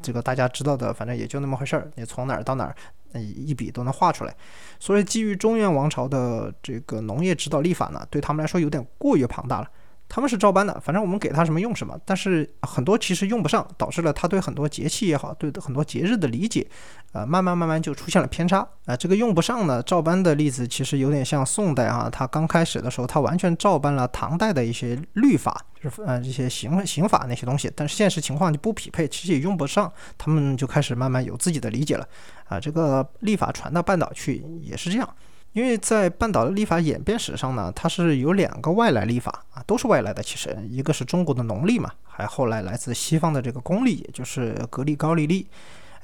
[0.02, 2.74] 这个大家知道的，反正也就那么回事儿，你从哪儿到哪儿。
[3.12, 4.32] 一笔都能画出来，
[4.78, 9.68] 所以基于中原王朝的这个农业指导立法呢，对他们来说有点过于庞大了。
[10.10, 16.66] 他们是照搬的，反正我们给他什么用什么，但是很多其实用不上，导致了他对很多节气也好，对很多节日的理解，
[17.12, 18.96] 呃，慢慢慢慢就出现了偏差啊。
[18.96, 32.04] 这个用不上呢，照搬的例子其实有点像宋代啊，他刚开始的时候，他完全照搬了唐代的一些律法，就是呃这些刑刑法那些东西，但是现实情况就不匹配，其实也用不上，他们就开始慢慢有自己的理解了
[32.48, 32.58] 啊。
[32.58, 35.08] 这个历法传到半岛去也是这样。
[35.52, 40.22] 因为在半岛的历法演变史上呢，它是有两个外来历法啊，都是外来的。
[40.22, 45.46] 其实一个是中国的农历嘛，还后来来自西方的这个公历，也就是格里高利历。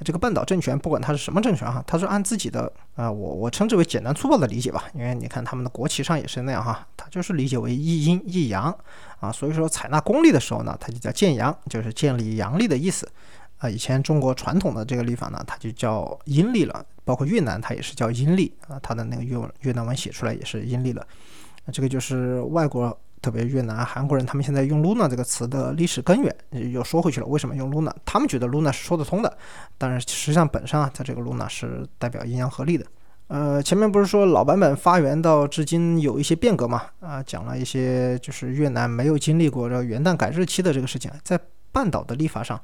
[0.03, 4.83] 这个半岛政权不管它是什么政权哈，它是按自己的啊，我我称之为简单粗暴的理解吧。
[4.93, 8.75] 因为你看他们的国旗上也是那样哈，它就是理解为一阴一阳
[9.19, 13.09] 啊，所以说采纳公历的时候呢，它就叫建阳，就是建立阳历的意思。
[13.57, 21.05] 啊，以前中国传统的这个历法呢，它就叫阴历了，包括越南它也是叫阴历啊，它的那个越越南文写出来也是阴历了。
[21.65, 26.35] 那这个就是外国，特别越南、韩国人，他们现在用 luna 这个词的历史根源
[26.71, 27.25] 又说回去了。
[27.25, 27.91] 为什么用 luna？
[28.05, 29.37] 他们觉得 luna 是说得通的，
[29.77, 32.85] 但是实际上本身啊，它这个 luna 是代表阴阳合历的。
[33.27, 36.83] 呃，前面不是说老版本发源到至今有一些变革嘛？
[37.01, 41.37] 啊，讲了一些就是越南没有经历过这元旦改日期的这个事情，在
[41.71, 42.57] 半岛的历法上。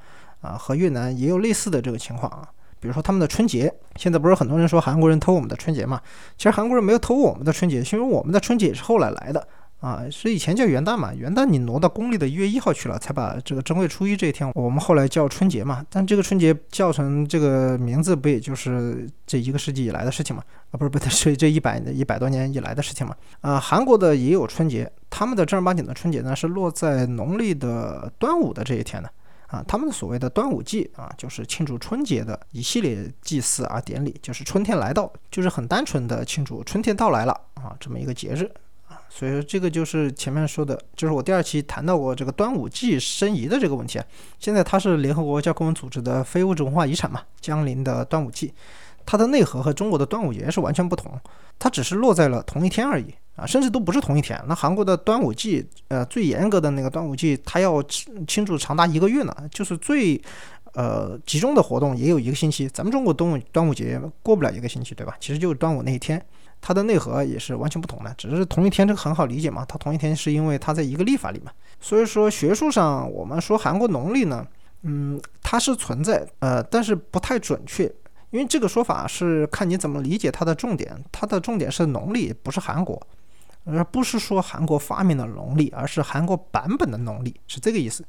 [0.44, 2.46] 啊，和越南也有类似的这个情况啊，
[2.78, 5.98] 比如说他们的春节，现在不是很多人说韩国人偷我们的春节嘛？
[6.36, 9.48] 其实韩国人没有偷我们的春节，是因为我们的春节也是后来来的
[9.80, 15.84] 啊，是以前叫元旦嘛，元旦你挪到公历的一月一号去了，才把这个正月初一这一天我们后来叫春节嘛。
[15.90, 20.42] 但这个春节叫成这个名字，不也就是这一个世纪以来的事情嘛？
[20.70, 23.14] 啊，不是不是，是这一百一百多年以来的事情嘛？
[23.40, 29.10] 啊，韩国的也有春节，他们的正儿八经的春节呢是落在农历的端午的这一天的。
[29.54, 38.50] 啊，他们所谓的端午祭啊，就是庆祝春节的一系列祭祀啊典礼，就是春天来到，就是很单纯的庆祝春天到来了啊，这么一个节日
[38.88, 38.98] 啊。
[39.08, 44.04] 所以说这个就是前面说的，就是我第二期谈到过这个端午祭申遗的这个问题啊。
[44.40, 48.52] 现在它是联合国教科文组织的非物质文化遗产嘛，江陵的端午祭，
[49.06, 51.12] 它的内核和中国的端午节是完全不同，
[51.58, 53.14] 它只是落在了同一天而已。
[53.36, 54.40] 啊，甚至都不是同一天。
[54.46, 57.82] 那韩国的端午祭，呃，最严格的那个端午祭，它要
[58.28, 60.14] 庆祝长达一个月呢，就是最，
[60.74, 62.68] 呃，集中的活动也有一个星期。
[62.68, 65.16] 咱们中国端午端午节过不了一个星期，对吧？
[65.18, 66.24] 其实就是端午那一天，
[66.60, 69.64] 它的内核也是完全不同的，只是同一天，这个很好理解嘛。
[69.64, 71.50] 它同一天是因为它在一个历法里嘛。
[71.80, 74.46] 所以说学术上我们说韩国农历呢，
[74.82, 77.92] 嗯，它是存在，呃，但是不太准确。
[78.34, 83.00] 因为这个说法是看你怎么理解它的重点，它的重点是农历，不是韩国，
[83.64, 88.04] 而不是说韩国发明的农历，而是韩国版本的农历，是这个意思。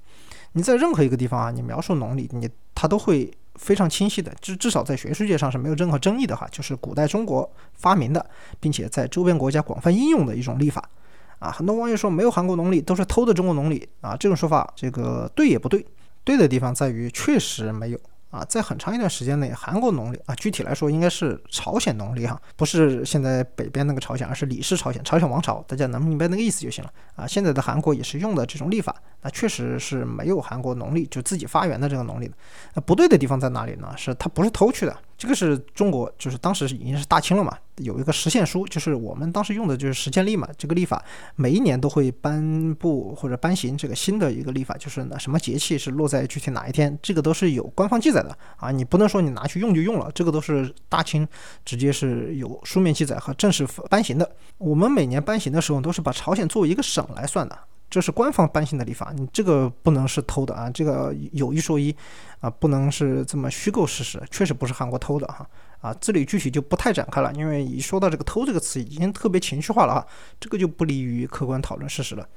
[0.53, 8.25] 你在任何一个地方啊，你描述农历，你它都会非常清晰的，至至少在学术界上是没有任何争议的哈，就是古代中国发明的，
[8.59, 10.89] 并且在周边国家广泛应用的一种历法。
[11.37, 15.85] 啊，很多网友说没有韩国农历，都是偷的中国农历啊，这种说法这个对也不对，
[16.23, 17.99] 对的地方在于确实没有。
[18.35, 27.25] 啊，在很长一段时间内，韩国农历啊，具体来说应该是朝鲜农历哈，不是现在北边那个朝鲜，而是李氏朝鲜，朝鲜王朝，大家能明白那个意思就行了啊。
[27.25, 32.33] 现在的韩国也是用的这种历法，那确实是没有韩国农历就自己发源的这个农历的。
[32.73, 33.93] 那不对的地方在哪里呢？
[33.95, 34.93] 是它不是偷去的。
[35.17, 40.47] 这个是中国，就是当时已经是大清了嘛，有一个实现书，就是我们当时用的就是实践历嘛。
[40.57, 41.03] 这个历法
[41.35, 48.71] 每一年都会颁布或者颁行这个新的一个历法，就是呢什么节气是落在具体哪一天，这个都是有官方记载的啊。
[48.71, 51.25] 你不能说你拿去用就用了，这个都是大清
[51.63, 54.29] 直接是有书面记载和正式颁行的。
[54.57, 57.57] 我们每年颁行的时候都是把朝鲜作为一个省来算的。
[57.89, 60.69] 这是官方颁行的历法，你这个不能是偷的啊！
[60.69, 61.95] 这个有一说一，
[62.39, 65.47] 啊，不能是这么虚构事实，确实不是韩国偷的哈
[65.79, 65.95] 啊！
[66.01, 70.05] 这里具体就不太展开了，因为一说到这个“偷”这个词，已经特别情绪化了哈，
[70.39, 72.27] 这个就不利于客观讨论事实了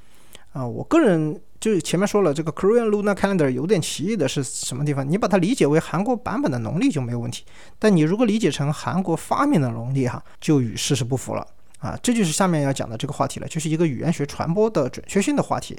[0.52, 0.64] 啊！
[0.64, 5.08] 我个人就前面说了，这个 Korean Lunar Calendar 有点奇异的是什么地方？
[5.08, 7.44] 你把它理解为韩国版本的农历就没有问题，
[7.78, 11.44] 但你如果理解成韩国发明的农历哈，就与事实不符了。
[11.78, 15.78] 啊，这就是下面要讲的这个话题了，就是一个语言学传播的准确性的话题。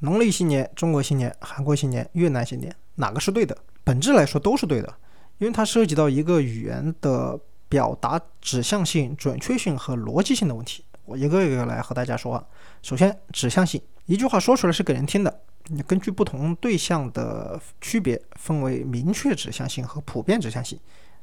[0.00, 3.56] 农历新年、中国新年、韩国新年、越南新年，哪个是对的？
[3.84, 4.92] 本质来说都是对的，
[5.38, 7.38] 因为它涉及到一个语言的
[7.68, 10.84] 表达指向性、准确性和逻辑性的问题。
[11.04, 12.44] 我一个一个来和大家说。
[12.82, 20.78] 首先，指向性，一句话说出来是给人听的，你根据不同对象的区别，分为明确指向性和普遍指向性。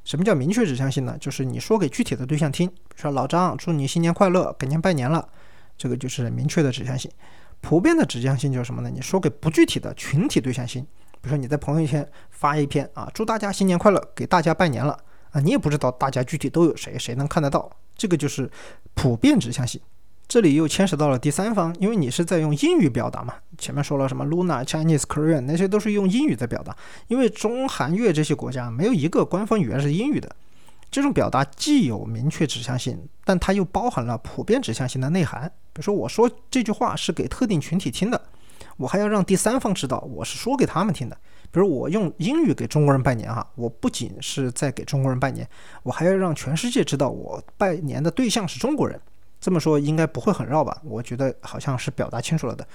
[0.07, 1.17] 什么叫明确指向性呢？
[1.19, 5.27] 就是你说给具体的对象听，比如说老张，祝你新年快乐，给您拜年了，
[5.77, 7.11] 这个就是明确的指向性。
[7.59, 8.89] 普遍的指向性就是什么呢？
[8.89, 10.81] 你说给不具体的群体对象听，
[11.19, 14.97] 比如说你在朋友圈发一篇啊，祝大家新年快乐，给大家拜年了
[15.31, 18.49] 啊，你也不知道大家具体都有谁，谁能看得到，这个就是
[18.93, 19.81] 普遍指向性。
[20.27, 23.35] 这里又牵扯到了第三方，因为你是在用英语表达嘛。
[23.57, 26.75] 前面说了什么 Luna、Chinese、Korean 那些都是用英语在表达，
[27.07, 30.29] 因为中韩越这些国家没有一个官方语言是英语的。
[30.91, 35.51] 这种表达既有明确指向性，但它又包含了普遍指向性的内涵。
[35.73, 38.21] 比如说，我说这句话是给特定群体听的，
[38.77, 41.17] 我还要让第三方知道我是说给他们听的。
[41.51, 45.47] 比如我用英语给中国人拜年哈，我不仅是在给中国人拜年，
[45.83, 48.99] 我还要让全世界知道我拜年的对象是中国人。
[49.47, 50.77] 这么说应该不会很绕吧？
[50.83, 52.67] 我觉得好像是表达清楚了的。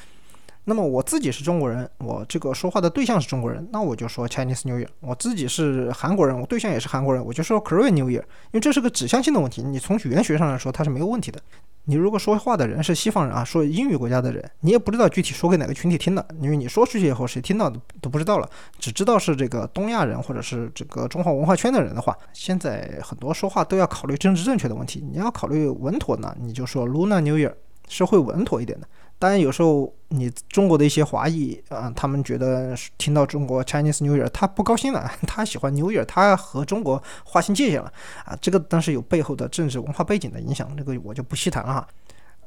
[0.64, 4.86] 那么我自己是中国人，我这个说话的对象是中国人，那我就说 Chinese New Year。
[5.00, 8.22] 我自己是韩国人，我对象也是韩国人，我就说 Korean New Year。
[8.22, 11.40] 因为这是个指向性的问题，你从语言学上来说它是没有问题的。
[11.86, 18.48] 你如果说话的人是西方人啊，说英语国家的人，你也不知道具体说给哪个群体听的，因为你说出去以后谁听到的都不知道了，
[18.78, 27.52] 只知道是这个东亚人或者是这个中华文化圈的人的话，现在很多说话都要考虑政治正确的问题，你要考虑稳妥呢，你就说 Lunar New Year
[27.88, 28.86] 是会稳妥一点的。
[29.18, 37.92] 当然，有时候你中国的一些华裔啊，他们觉得听到中国 Chinese New Year，他不高兴了， 他喜欢 New Year，他和中国划清界限了
[38.24, 38.36] 啊。
[38.40, 41.88] 这个当时有背后的政治文化背景的影响，这个我就不细谈了哈。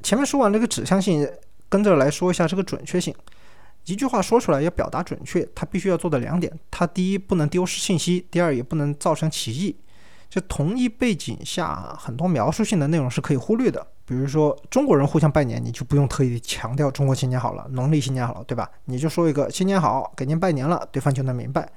[0.04, 1.26] 前面说完这个指向性，
[1.70, 3.16] 跟着来说一下这个准确性。
[3.86, 9.78] 一句话说出来要表达准确，它必须要做的两点：它第一不能丢失信息，第二也不能造成歧义。
[10.30, 13.88] 就同一背景下，很多描述性的内容是可以忽略的。
[14.08, 18.70] 比如说中国人互相拜年，你就不用特意强调中国新年好了，农历新年好了，对吧？
[18.86, 21.68] 你就说一个新年好，给您拜年了，对方就能明白。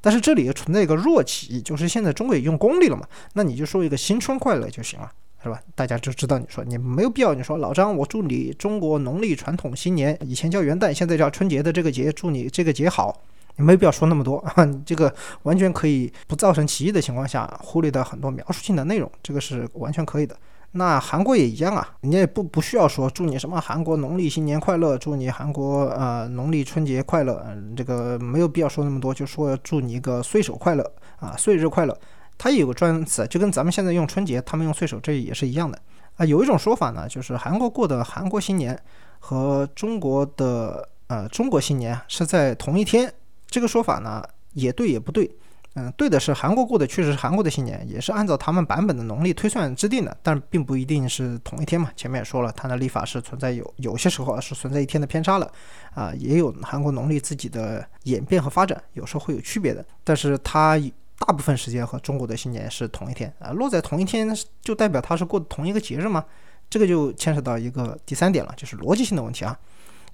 [0.00, 5.10] 但是这里存在一个弱起，就是现在中国也用公历了嘛，那你就说一个新春快乐就行了，
[5.42, 5.60] 是吧？
[5.74, 13.22] 大家就知道你说你没有必要你说老张，我祝你中国农历传统新年，以前叫元旦，现在叫春节的这个节，祝你这个节好。
[13.58, 15.12] 你没必要说那么多啊， 这个
[15.44, 20.36] 完全可以不造成歧义的情况下，忽略掉很多描述性的内容，这个是完全可以的。
[20.76, 31.98] 那韩国也一样啊，你也不不需要说祝你什么韩国农历新年快乐，祝你韩国呃农历春节快乐，嗯，这个没有必要说那么多，就说祝你一个岁首快乐啊，岁日快乐，
[32.38, 35.78] 它也有个专词，就跟咱们现在用春节，他们用岁首，这也是一样的
[36.16, 36.24] 啊。
[36.24, 38.78] 有一种说法呢，就是韩国过的韩国新年
[39.18, 43.12] 和中国的呃中国新年是在同一天。
[43.48, 44.22] 这个说法呢，
[44.54, 45.30] 也对也不对。
[45.78, 51.90] 嗯，对的是韩国过的确实是韩国的新年，也是按照他们版本的农历推算制定的，但并不一定是同一天嘛。
[51.94, 55.52] 前面也说了，它的历法是存在有有些时候是存在一天的偏差了，
[55.92, 59.84] 啊，也有韩国农历自己的演变和发展，有时候会有区别的。
[60.02, 60.80] 但是它
[61.18, 66.24] 大部分时间和中国的新年是同一天啊，落在同一天就代表它是过同一个节日吗？
[66.70, 69.54] 这个就牵扯到一个第三点了，就是逻辑性的问题啊。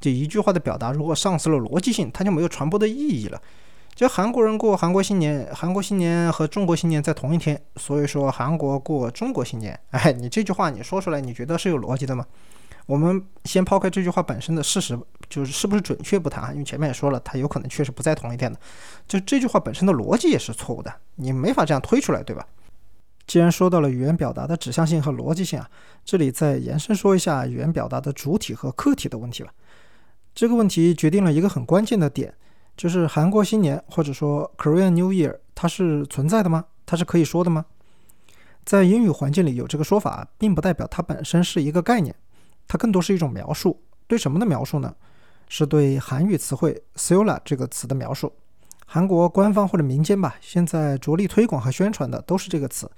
[0.01, 3.41] 就一句话的表达，如果丧失了逻辑性，它就没有传播的意义了。
[3.95, 9.79] 就韩国人过韩国新年，韩国新年和中国新年在同一天，所以说韩国过中国新年。
[9.91, 12.27] 哎，你这句话你说出来，你觉得是有逻辑的吗？
[12.87, 18.59] 我们先抛开这句话本身的事实，就是是不是准确不谈啊，因为前面也说了，它有可能确实不在同一天的。
[19.07, 22.45] 就这句话本身的逻辑也是错误的，你没法这样推出来，对吧？
[23.25, 25.71] 既然说到了语言表达的指向性和逻辑性啊，
[26.05, 29.53] 这里再延伸说一下语言表达的主体和客体的问题吧。
[30.35, 32.35] 这个问题决定了一个很关键的点，
[32.83, 36.65] 就是韩国新年或者说 Korean New Year，它是存在的吗？
[36.85, 37.65] 它是可以说的吗？
[38.65, 42.13] 在英语环境里有这个说法，并不代表它本身是一个概念，
[42.67, 43.81] 它更多是一种描述。
[44.09, 44.93] 对什么的描述呢？
[45.49, 48.33] 是对韩语词汇 s o l a 这个词的描述。
[48.85, 52.91] 韩国官方或者民间吧，现在着力推广和宣传的都是这个词。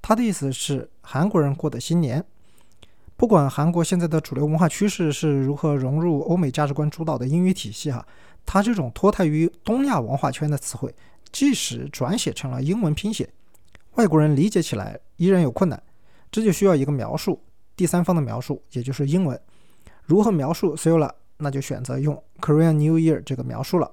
[0.00, 2.24] 它的意思是韩国人过的新年。
[3.16, 8.04] 不管韩国现在的主流文化趋势是如何融入欧美价值观主导的英语体系，哈，
[8.44, 10.94] 它这种脱胎于东亚文化圈的词汇，
[11.30, 13.28] 即使转写成了英文拼写，
[13.94, 15.82] 外国人理解起来依然有困难。
[16.30, 17.42] 这就需要一个描述，
[17.76, 19.38] 第三方的描述，也就是英文。
[20.04, 21.10] 如何描述 Seola？
[21.38, 23.90] 那就选择用 Korean New Year 这个描述了，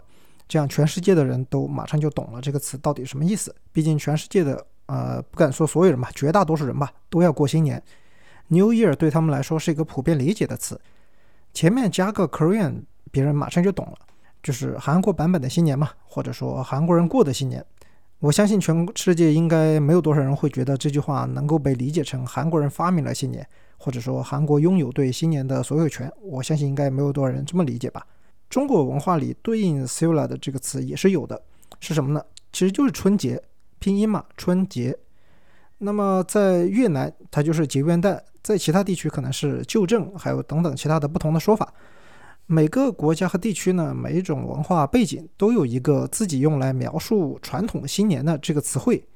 [0.47, 3.55] 这样全世界的人都马上就懂了这个词到底什么意思。
[3.71, 7.81] 毕竟全世界的呃，不敢说所有人吧，绝大多数人吧，都要过新年。
[8.49, 10.79] New Year 对他们来说是一个普遍理解的词，
[11.53, 13.97] 前面加个 Korean，别人马上就懂了，
[14.41, 17.65] 就是韩国版本的新年嘛，或者说韩国人过的新年。
[18.19, 26.11] 我相信全世界应该没有多少人会觉得这句话能够被理解成韩国人发明了新年，或者说韩国拥有对新年的所有权。
[26.21, 28.05] 我相信应该没有多少人这么理解吧。
[28.49, 31.41] 中国文化里对应 Seola 的这个词也是有的，
[31.79, 32.21] 是什么呢？
[32.51, 33.41] 其实就是春节，
[33.79, 34.97] 拼音嘛，春节。
[35.77, 41.73] 那么在越南，它就是节元旦；在其他地区可能是旧正，还有等等其他的不同的说法。
[42.51, 49.07] 每个国家和地区呢，每一种文化背景都有一个自己用来描述传统新年的这个词汇。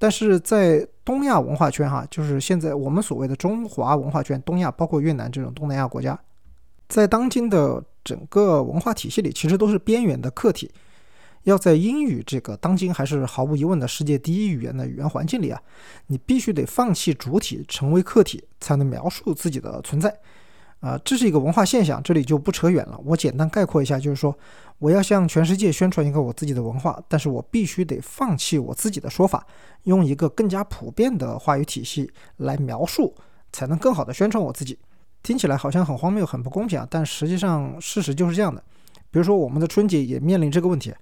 [0.00, 6.18] 但是在东亚文化圈，哈，就是现在我们所谓的中华文化圈，东亚包括越南这种东南亚国家，
[6.88, 10.68] 在当今的整个文化体系里，其实都是边缘的客体。
[11.44, 15.62] 要在英语这个当今还是毫无疑问的世界第一语言的语言环境里啊，
[16.08, 20.12] 你必须得放弃主体，成为客体，才能描述自己的存在。
[20.82, 23.00] 啊，这是一个文化现象，这里就不扯远了。
[23.04, 24.36] 我简单概括一下，就是说，
[24.80, 29.46] 我要向全世界宣传一个我自己的文化，但是我必须得放弃我自己的说法，
[29.84, 33.14] 用一个更加普遍的话语体系来描述，
[33.52, 34.76] 才能更好的宣传我自己。
[35.22, 38.60] 听起来好像很荒谬、很不公平啊，但实际上事实就是这样的。
[39.12, 40.92] 比如说，我们的春节也面临这个问题。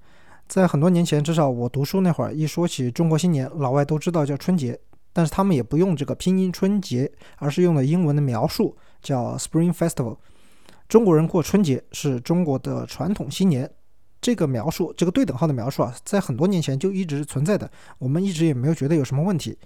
[0.47, 4.79] 在很多年前，至少我读书那会儿，一说起中国新年，老外都知道叫春节，
[5.13, 10.17] 但是他们也不用这个拼音春节，而是用了英文的描述叫 Spring Festival。
[10.89, 13.71] 中国人过春节是中国的传统新年，
[14.21, 19.57] 这个描述，这个对等号的描述啊，在很多年前就一直存在的，我们一直也没有觉得有什么问题，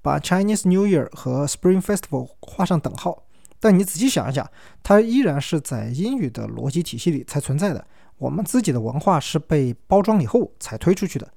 [0.00, 3.24] 把 Chinese New Year 和 Spring Festival 画上等号。
[3.60, 4.50] 但你仔细想一想，
[4.82, 7.86] 它依然是在英语的逻辑体系里才存在的。
[8.18, 11.32] 我们自己的文化是被包装以后才推出去的。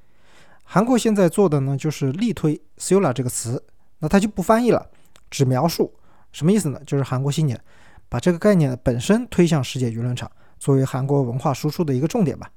[0.63, 3.63] 韩国现在做的呢，就是力推 “Seola” 这个词，
[3.99, 4.89] 那它就不翻译了，
[5.29, 5.93] 只描述
[6.35, 6.81] 什么意思呢？
[6.85, 7.57] 就是韩国新年，
[8.09, 10.29] 把这个概念本身推向世界舆论场，
[10.59, 12.51] 作为韩国文化输出的一个重点吧。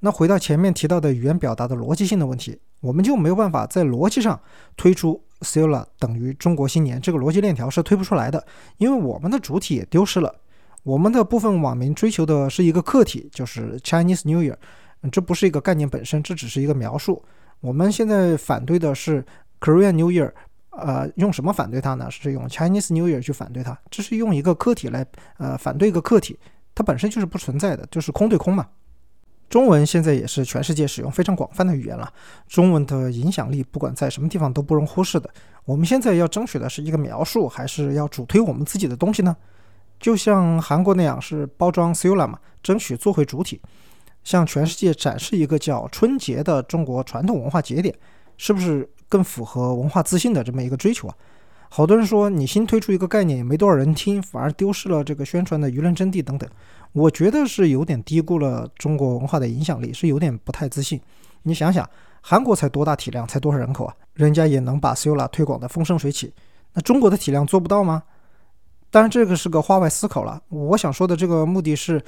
[0.00, 4.38] 那回到前面提到的语言表达的逻辑性的问题，我们就没有办法在逻辑上
[4.76, 8.46] 推出 “Seola” 等于中国新年这个逻辑链条是推不出来的，
[8.76, 10.34] 因为我们的主体也丢失了。
[10.82, 14.56] 我们的部分网民追求的是一个客体，就是 Chinese New Year，
[15.10, 17.24] 这不是一个概念本身，这只是一个描述。
[17.60, 19.24] 我们现在反对的是
[19.60, 20.30] Korean New Year，
[20.80, 22.10] 呃，用什么反对它呢？
[22.10, 25.06] 是用 Chinese New Year 去反对它，这是用一个客体来
[25.38, 26.38] 呃反对一个客体，
[26.74, 28.66] 它本身就是不存在的，就是空对空嘛。
[29.48, 32.12] 中文现在也是全世界使用非常广泛的语言了，
[32.46, 35.30] 中文的影响力不管在什么地方都不容忽视的。
[35.64, 39.34] 我们现在要争取的是一个描述，还是要主推我们自己的东西呢？
[39.98, 43.60] 就像韩国那样是包装 Seola 嘛，争取做回主体，
[44.22, 47.94] 向全世界展示一个叫春节的中国传统文化节点，
[48.36, 51.14] 是不是更符合文化自信的这么一个追求啊？
[51.70, 56.48] 好多人说你新推出一个概念也没多少人听，反而丢失了这个宣传的舆论阵地等等，
[56.92, 60.98] 我觉得是有点低估了中国文化的影响力，是有点不太自信。
[61.42, 61.88] 你想想，
[62.22, 63.94] 韩国才多大体量，才多少人口啊？
[64.14, 66.32] 人家也能把 Seola 推广的风生水起，
[66.72, 68.02] 那中国的体量做不到吗？
[68.90, 70.42] 当然，这个是个话外思考了。
[70.48, 72.02] 我想说的这个目的是，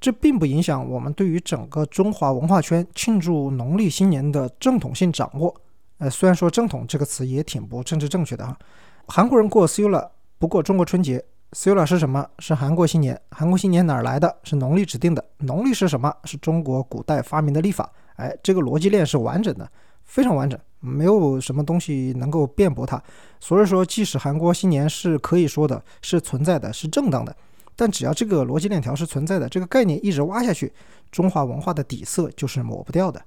[0.00, 5.54] 这并不影响我们对于整个中华文化圈庆祝农历新年的正统性掌握。
[5.98, 8.58] 呃，虽然说“正统”这个词也挺不政治正确的哈。
[9.06, 11.24] 韩国人过 Seola 不不过中国春节。
[11.52, 12.28] Sula 是什么？
[12.38, 13.18] 是韩国新年。
[13.30, 14.36] 韩国新年哪儿来的？
[14.42, 15.24] 是农历指定的。
[15.38, 16.14] 农历是什么？
[16.24, 17.90] 是中国古代发明的历法。
[18.16, 19.66] 哎，这个逻辑链是完整的，
[20.04, 23.02] 非常完整，没有什么东西能够辩驳它。
[23.40, 27.34] 所以说，即使韩国新年是可以说的，是存在的，是正当的，
[27.74, 30.70] 但只要这个逻辑链条是存在的，这个概念一直挖下去，
[31.10, 33.24] 中华文化的底色就是抹不掉的。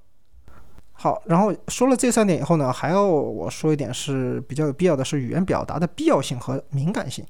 [0.99, 7.23] 好，然后说了这三点以后呢，还要我说一点是比较有必要的，是语言表达的必要性和敏感性。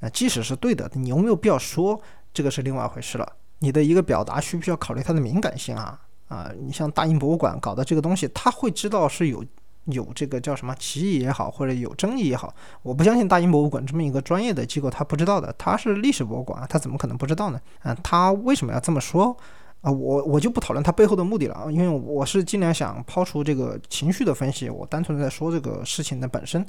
[0.00, 2.00] 啊，即使是对的，你有没有必要说
[2.34, 3.32] 这个是另外一回事了。
[3.60, 6.00] 你的一个表达需不需要考虑它的敏感性啊？
[6.26, 9.44] 啊，你像大英博物馆搞的这个东西，他会知道是有
[9.84, 12.52] 有这个叫什么歧义也好，或者有争议也好。
[12.82, 17.60] 我不相信大英博物馆这么一个专业的机构他不知道的，他是历史博物馆，他怎么可能不知道呢？
[17.82, 19.36] 啊，他为什么要这么说
[19.82, 19.92] 啊？
[19.92, 26.64] 我我就不讨论他背后的目的了啊，因为我是尽量想抛除这个情绪的分析，我单纯在说这个事情的本身。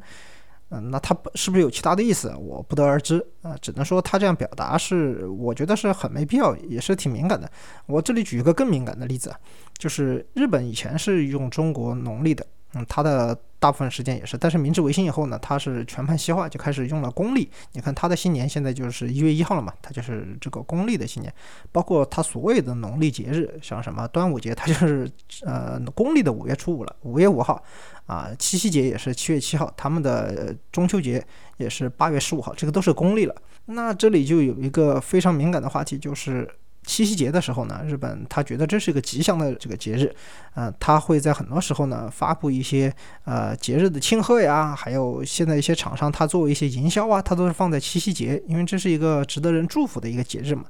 [0.70, 2.34] 嗯，那他是不是有其他的意思？
[2.36, 7.48] 我不得而知啊，只能说他这样表达是，我觉得是很没必要，也是挺敏感的。
[7.86, 9.32] 我这里举一个更敏感的例子，
[9.78, 12.44] 就是日本以前是用中国农历的。
[12.76, 17.50] 嗯，他的大部分时间也是，但是明治维新以后呢，他是全盘西化，就开始用了公历。
[17.74, 21.34] 你看他的新年现在就是一月一号了嘛，他就是这个公历的新年。
[21.72, 25.10] 包括他所谓的农历节日，像什么端午节，它就是
[25.46, 27.64] 呃公历的五月初五了，五月五号。
[28.06, 31.26] 啊，七夕节也是七月七号，他们的中秋节
[31.58, 33.36] 也是八月十五号，这个都是公历了。
[33.66, 36.50] 那这里就有一个非常敏感的话题，就是。
[36.86, 40.14] 七夕节的时候呢，日本他觉得这是一个吉祥的这个节日，
[40.54, 42.94] 呃，他会在很多时候呢发布一些
[43.26, 50.66] 呃节日的庆贺呀，还有现在一些厂商他作为一些营销啊，他都是放在七夕节，因为这是一个值得人祝福的一个节日嘛。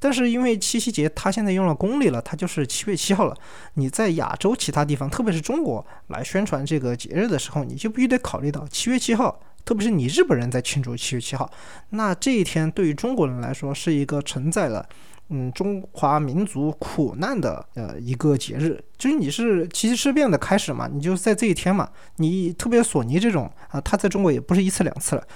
[0.00, 3.34] 但是因为七夕节它现在用了公历了，它就是七月七号了。
[3.74, 9.40] 你在亚洲其他地方，特别是中国来宣传这个节日的时候，你就必须得考虑到七月七号。
[9.64, 11.50] 特别是你日本人在庆祝七月七号，
[11.88, 14.86] 那这一天对于中国人来说是一个承载了。
[15.30, 21.88] 嗯，中华民族苦难的呃一个节日，就是你是七七事变的开始嘛，你就在这一天嘛。
[22.16, 25.26] 你特别索尼这种啊，他在中国也不是一次两次了，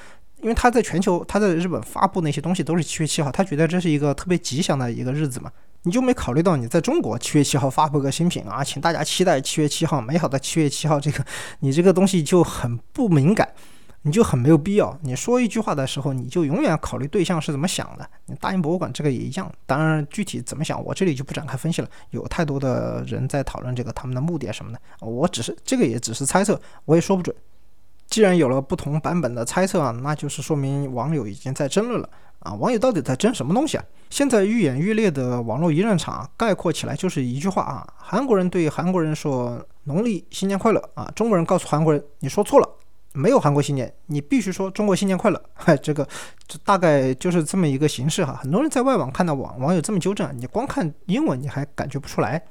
[0.43, 5.51] 因为他在全球，他在日本发布那些东西都是七月七号，他觉得这是一个特别吉祥的一个日子嘛。
[5.85, 11.25] 你就没考虑到你在中国七月七号发布个新品啊，请大家期待七月七号美好的七月七号，这个
[11.61, 13.49] 你这个东西就很不敏感。
[14.09, 14.99] 你就很没有必要。
[15.03, 18.09] 你说一句话的时候，你就永远考虑对象是怎么想的。
[18.25, 19.53] 你大英博物馆这个也一样。
[19.67, 21.89] 当然，具体怎么想，我这里就不展开分析了。
[22.11, 27.37] 有太多的人在讨论这个，他们的目的啊什么的，我只是这个也只是猜测，我也说不准。
[28.07, 32.55] 既然有了不同版本的猜测啊，那就是说明网友已经在争论了啊。
[32.55, 33.85] 网友到底在争什么东西啊？
[34.09, 42.78] 现在愈演愈烈的网络舆论场，概括起来就是一句话啊：韩国人对韩国人说农历新年快乐啊，中国人告诉韩国人你说错了。
[43.13, 45.43] 没有韩国新年，你必须说中国新年快乐。
[45.55, 46.07] 嗨， 这个
[46.47, 48.39] 这大概就是这么一个形式哈。
[48.41, 52.43] 很多人在外网看到网网友这么纠正，你光看英文你还感觉不出来。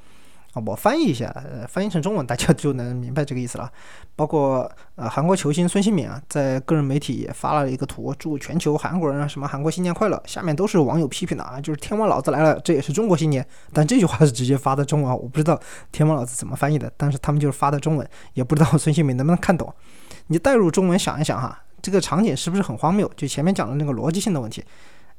[0.66, 1.34] 我翻译一下，
[1.68, 3.72] 翻译成中文大家就能明白这个意思了。
[4.16, 10.22] 包括呃韩国球星孙兴敏啊，在个人媒体也发了一个图，祝全球韩国人啊什么韩国新年快乐。
[10.26, 13.46] 下面都是网友批评的啊，就是天王老子来了，这也是中国新年。
[13.72, 15.60] 但这句话是直接发的中文啊，我不知道
[15.92, 19.72] 天王老子怎么翻译的，但是他们就是发的中文，也不知道孙兴敏能不能看懂。
[20.28, 23.10] 你代入中文想一想哈，这个场景是不是很荒谬？
[23.16, 24.64] 就前面讲的那个逻辑性的问题，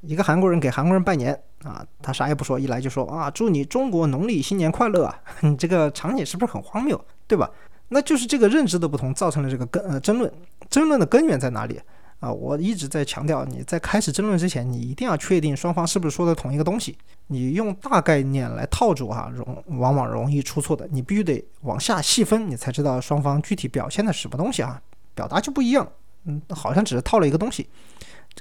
[0.01, 1.33] 一个韩国人给韩国人拜年
[1.65, 7.03] 啊，他啥也不说，一来就说啊，祝你中国农历新年快乐啊， 你这个场景是不是很荒谬？
[7.27, 7.51] 对吧？
[7.89, 10.33] 那就是这个认知的不同造成了这个根呃争论，
[10.69, 11.81] 争论的根源在哪里
[12.21, 12.31] 啊？
[12.33, 16.97] 我一直在强调，你在开始争论之前，你一定要确定双方是不是说的同一个东西。
[17.27, 20.87] 你用大概念来套住哈，容往往容易出错的。
[20.91, 24.81] 你必须得往下细分，你才知道双方具体表现的什么东西啊。
[25.15, 25.87] 表达就不一样，
[26.25, 27.69] 嗯，好像只是套了一个东西。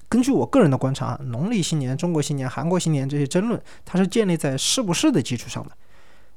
[0.09, 5.71] 根据我个人的观察，农历新年、中国新年、韩国新年这些争论，它是建立在是不是的基础上的。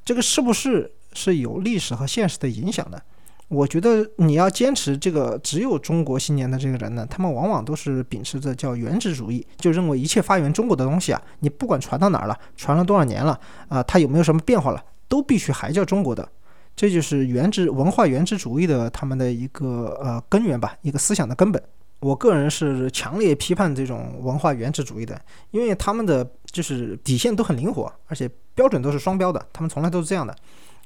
[0.04, 3.00] 这个是不是是有历史和现实的影响的？
[3.48, 13.38] 我觉得你要坚持这个只有中国新年的这个人呢，他们往往都是秉持着叫原汁主义，就认为一切发源中国的东西啊，你不管传到哪儿了，传了多少年了
[13.68, 16.28] 啊，它有没有什么变化了，都必须还叫中国的。
[16.76, 21.60] 这就是原汁文化原汁主义的他们的一个呃根源吧，一个思想的根本。
[22.00, 25.20] 我个人是强烈批判这种文化原始主义的，
[25.50, 30.34] 因为他们的就是底线都很灵活，而且标准都是双标的，他们从来都是这样的。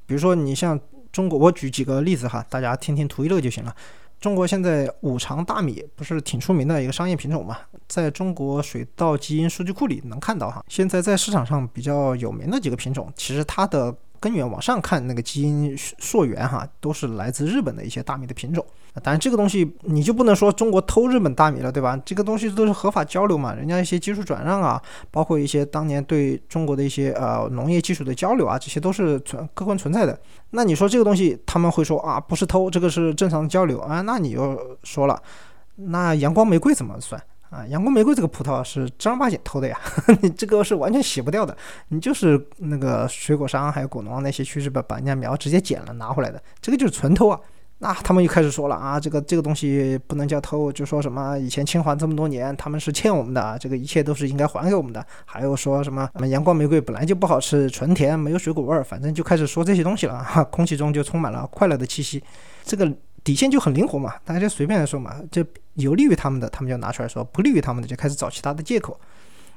[0.06, 0.78] 比如说你像
[1.12, 3.74] 中国，我举几个例子哈，大家听听图一乐就行了。
[4.20, 10.64] 中国现在五常大米不是挺出名的一个商业品种嘛，在中国水稻基因数据库里能看到哈。
[10.66, 18.64] 现在在市场上比较有名的几个品种，其实它的根源往上看，那个基因溯源哈，都是来自日本的一些大米的品种。
[19.02, 22.00] 当然，这个东西你就不能说中国偷日本大米了，对吧？
[22.04, 30.16] 这个东西都是合法交流嘛，人家一些技术转让啊，包括一些当年对中国的一些呃农业技术的交流啊，这些都是存客观存在的。
[30.50, 34.00] 那你说这个东西他们会说啊，不是偷，这个是正常的交流啊？
[34.02, 35.20] 那你又说了，
[35.74, 37.20] 那阳光玫瑰怎么算？
[37.54, 39.78] 啊，阳光玫瑰这个葡萄是正儿八经偷的呀，
[40.20, 41.56] 你这个是完全洗不掉的，
[41.88, 47.38] 你就是那个水果商还有果农那些去日本把人家苗直接剪了拿回来的，这个就是纯偷啊。
[47.78, 55.04] 那他们又开始说了啊，这个这个东西不能叫偷，就说什么以前清还这么多年，他们是欠我们的，这个一切都是应该还给我们的。
[55.24, 62.22] 还有说什么阳光玫瑰本来就不好吃，纯甜没有水果味儿，反正就开始说这些东西了，哈， 空气中就充满了快乐的气息，
[62.64, 62.90] 这个。
[63.24, 65.42] 底线就很灵活嘛，大家就随便来说嘛，就
[65.74, 69.00] 有利于他们的，他们就拿出来说；不利于他们的，就开始找其他的借口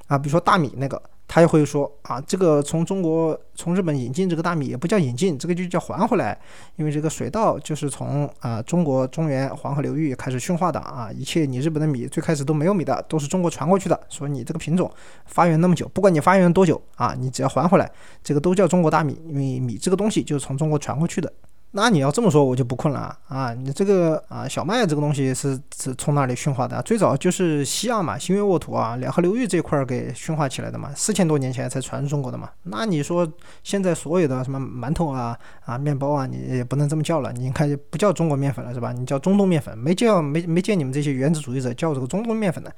[0.07, 0.17] 啊。
[0.17, 6.39] 比如说大米那个，他也会说啊，这个从中国从日本引进这个大米也不叫引进，这个就叫还回来，
[6.77, 13.99] 因为这个水稻就是从啊中国中原黄河流域开始驯化的啊，一切你日本的米最开始都没有米的，都是中国传过去的。
[14.07, 14.89] 说你这个品种
[15.25, 17.91] 发源那么久，不管你发源多久啊，你只要还回来，
[18.23, 21.29] 这个都叫中国大米，因为米这个东西就是从中国传过去的。
[21.71, 23.53] 那你要这么说，我就不困了啊！
[23.53, 26.81] 你这个啊，小麦这个东西是是从哪里驯化的？
[26.81, 32.49] 最早就是西亚嘛，新月沃土啊，两河流域这块儿给驯化起来的嘛，四千多年前才传入中国的嘛。
[32.63, 33.29] 那你说
[33.63, 38.93] 现在所有的什么馒头啊啊面包啊，你也不能这么叫了，你看不叫中国面粉了是吧？
[38.93, 42.73] 你叫中东面粉，没叫没没见你们这些原子主义者叫这个中东面粉的。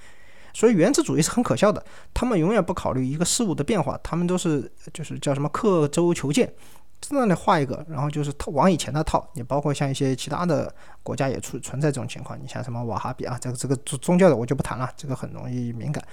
[0.51, 1.81] 所以原子主义是很可笑的，
[2.11, 6.51] 他们永远不考虑一个事物的变化，他们都是就是叫什么刻舟求剑。
[7.09, 9.27] 在那里画一个，然后就是套往以前的套。
[9.33, 12.39] 你包括像一些其他的国家也存存在这种情况。
[12.39, 16.03] 你像什么瓦哈比啊，这个这个宗宗教的我就不谈了，这个很容易敏感。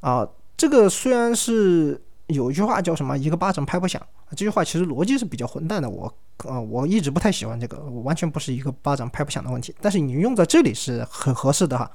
[0.00, 4.00] 啊，这个虽然是有一句话叫什么“一个巴掌拍不响”，
[4.30, 5.88] 这句话其实逻辑是比较混蛋的。
[5.88, 6.12] 我
[6.44, 9.74] 呃我一直不太喜欢这个，我完全不是一个巴掌拍不响的问题。
[9.80, 11.90] 但是你用在这里是很合适的哈。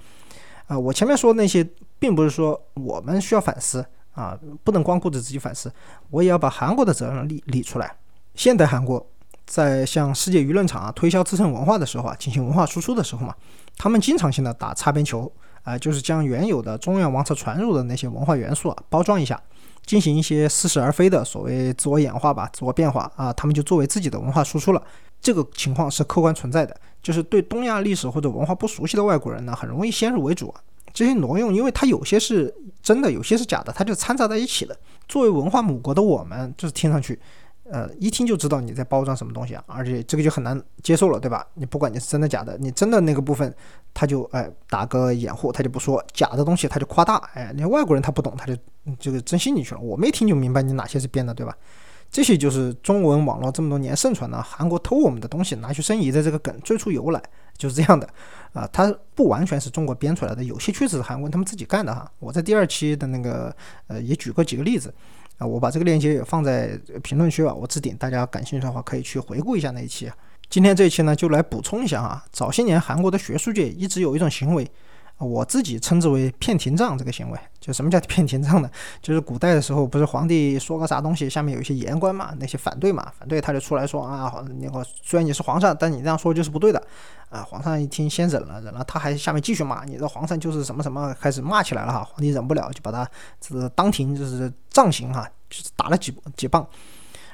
[0.67, 1.67] 啊，我前面说那些，
[1.99, 5.71] 并不是说我们需要反思啊，不能光顾着自己反思，
[6.09, 7.95] 我也要把韩国的责任理理出来。
[8.35, 9.05] 现代韩国
[9.45, 13.35] 在向世界舆论场啊推销自身文化的时候啊，进行文化输出的时候嘛，
[13.77, 15.31] 他们经常性的打擦边球
[15.63, 19.39] 啊，就是将原有的中原王朝传入的那些文化元素啊包装一下，
[19.85, 24.81] 进行一些似是而非的所谓自我演化吧、自我变化啊，他们就作为自己的文化输出了。
[25.21, 30.61] 这个情况是客观存在的，就是对东亚历史或者文化不熟悉的外国人呢，很容易先入为主啊。
[30.93, 34.75] 这些挪用，因为它有些是真的，有些是假的，它就掺杂在一起的。
[35.07, 37.17] 作为文化母国的我们，就是听上去。
[37.73, 41.47] 呃，一听就知道你在包装什么东西啊，而且这个就很难接受了，对吧？
[41.53, 43.55] 你不管你是真的假的，你真的那个部分，
[43.93, 48.57] 他就哎打个掩护，他就不说假的东西，他就夸大，哎，连外国人他不懂，他就
[48.99, 49.79] 这个真信进去了。
[49.79, 51.55] 我没听就明白你哪些是编的，对吧？
[52.11, 57.23] 这些就是中文网络这么多年盛传的韩国偷我们的东西拿去申遗的这个梗最初由来
[57.57, 58.05] 就是这样的
[58.51, 62.11] 啊，它不完全是中国编出来的，有些确实是韩国他们自己干的哈。
[62.19, 63.55] 我在第二期的那个
[63.87, 64.93] 呃也举过几个例子。
[65.41, 70.07] 啊，我把这个链接也放在评论区吧，我置顶，大家感兴趣的话可以去回顾一下那一期。
[70.51, 74.69] 今天这一期呢，就来补充一下啊，早些年韩国的学术界一直有一种行为。
[75.21, 78.69] 我自己称之为骗廷杖这个行为，就什么叫 骗廷杖呢？
[79.01, 86.81] 就是古代的时候，不是皇帝说个啥东西，下面有一些言官嘛，那些反对嘛，反对他就出来说啊，那个虽然你是皇上，但你这样说就是不对的
[87.29, 87.43] 啊。
[87.43, 92.03] 皇上一听先忍了，忍了，他还下面继续骂，你这皇上就是什么什么，开始骂起来了哈。
[92.03, 93.09] 皇帝忍不了，就把他
[93.39, 96.67] 这个当庭就是杖刑哈，就是打了几几棒。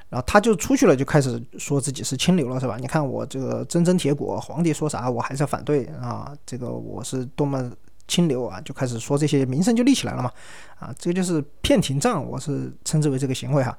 [0.10, 2.78] 然后他就出去了，就开始说自己是清流了，是吧？
[2.80, 6.34] 你看我这个铮铮铁骨，皇帝说啥我还是要反对啊！
[6.45, 7.70] 这个我是多么
[8.08, 8.62] 清流啊！
[8.62, 10.32] 就开始说这些名声就立起来了嘛！
[10.80, 13.78] 啊，这个就是骗廷杖，我是称之为这个行为哈。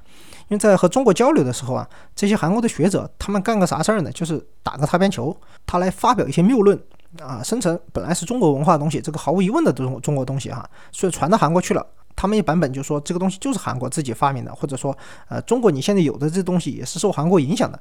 [0.49, 4.13] 因为在和中国交流的时候啊，这些韩国的学者他们干个啥事儿呢？
[4.13, 6.79] 就是打个擦边球，他来发表一些谬论
[7.23, 11.87] 啊，生成本来是中国文化的东西，这个毫无疑问的中中国东西哈，所以传到韩国去了。
[12.19, 14.97] 他们一版本就说这个东西就是韩国自己发明的，或者说，
[15.29, 17.79] 呃，中国你现在有的这东西也是受韩国影响的，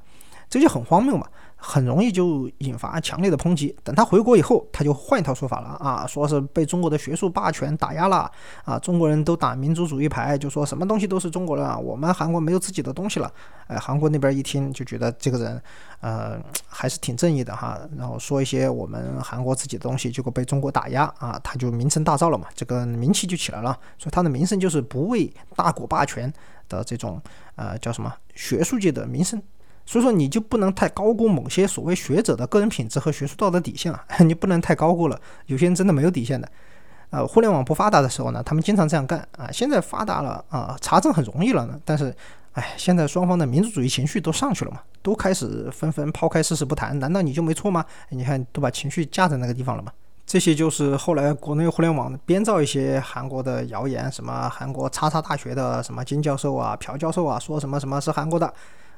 [0.50, 1.28] 这就很荒谬嘛。
[1.60, 3.76] 很容易就引发强烈的抨击。
[3.84, 8.32] 等他回国以后，他就换一套说法了啊，说是被中国的学术霸权打压了
[8.64, 13.34] 啊，中国人都打民族主义牌，就说什么东西都是中国的，我们韩国没有自己的东西了。
[13.66, 15.60] 哎，韩国那边一听就觉得这个人，
[16.02, 17.80] 呃，还是挺正义的哈。
[17.98, 23.76] 然后说一些我们韩国自己的东西，结果被中国打压啊，他就名声大噪了嘛，这个名气就起来了。
[23.98, 26.32] 所以他的名声就是不畏大国霸权
[26.70, 27.20] 的这种
[27.56, 29.42] 呃叫什么学术界的名声。
[29.88, 35.20] 所以说你就不能太高估某些所谓学者的个人品质和学术道德底线了， 你不能太高估了。
[35.48, 36.48] 有些人真的没有底线的。
[37.10, 39.50] 呃，互联网不发达的时候呢，他们经常这样干啊。
[39.50, 42.14] 现在发达了啊，查证很容易了呢，但是
[42.52, 47.86] 哎，现在双方的民族主义情绪都上去了嘛，都开始纷纷抛开事实不谈，难道你就没错吗？
[48.10, 49.90] 你看，都把情绪架在那个地方了嘛。
[50.26, 58.54] 这些就是后来国内互联网编造一些韩国的谣言，什么韩国叉叉大学的什么金教授啊、朴教授啊，说什么什么是韩国的，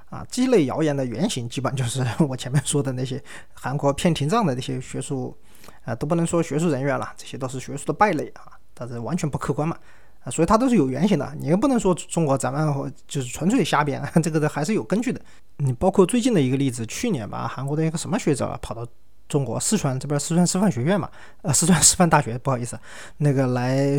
[0.09, 3.21] 啊，这类谣言的原型基本就是 我前面说的那些
[3.53, 5.37] 韩国骗停账的那些学术，
[5.83, 9.77] 啊，都不能说学术人员了，这些都是学术的败类啊，但是完全不客观嘛。
[10.21, 15.21] 啊，所以它都是有原型的，你又不能说中国咱们就是纯粹瞎编， 这个还是有根据的。
[15.57, 18.85] 你包括最近的一个例子，去年吧，韩国的一个什么学者跑到
[19.29, 21.09] 中国四川这边，四川师范学院嘛，
[21.43, 22.77] 呃，四川师范大学，不好意思，
[23.15, 23.97] 那个来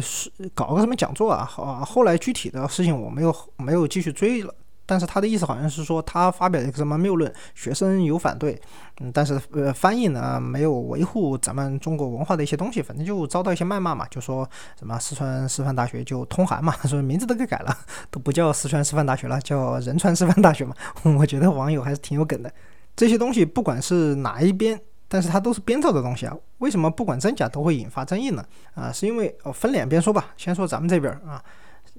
[0.55, 1.43] 搞个什么讲座啊？
[1.43, 4.55] 好，后来具体的事情我没有没有继续追了。
[4.91, 8.61] 但是他的意思好像是说，他发表了一个什么谬论，学生有反对，
[9.01, 14.45] 嗯，但是呃，翻译呢没有维护咱们中国文化的一些东西，反正就遭到一些谩骂嘛，就说
[14.77, 17.79] 什么四川师范大学就通函嘛， 说名字都给改了，
[18.11, 20.75] 都不叫四川师范大学了，叫仁川师范大学嘛。
[21.17, 22.53] 我觉得网友还是挺有梗的。
[22.97, 24.77] 这些东西不管是哪一边，
[25.07, 28.45] 但是它都是编造的东西啊，为什么不管真假都会引发争议呢？
[28.75, 31.41] 啊，是因为哦，分两边说吧，先说咱们这边啊，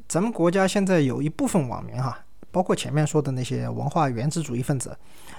[0.09, 2.19] 咱们国家现在有一部分网民哈。
[2.51, 4.95] 包括前面说的那些文化原子主义分子，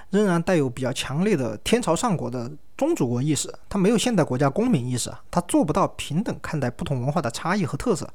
[0.09, 8.09] 仍然带有比较强烈的天朝上国的宗主国意识，他没有现代国家公民意识，他做不到平等看待不同文化的差异和特色。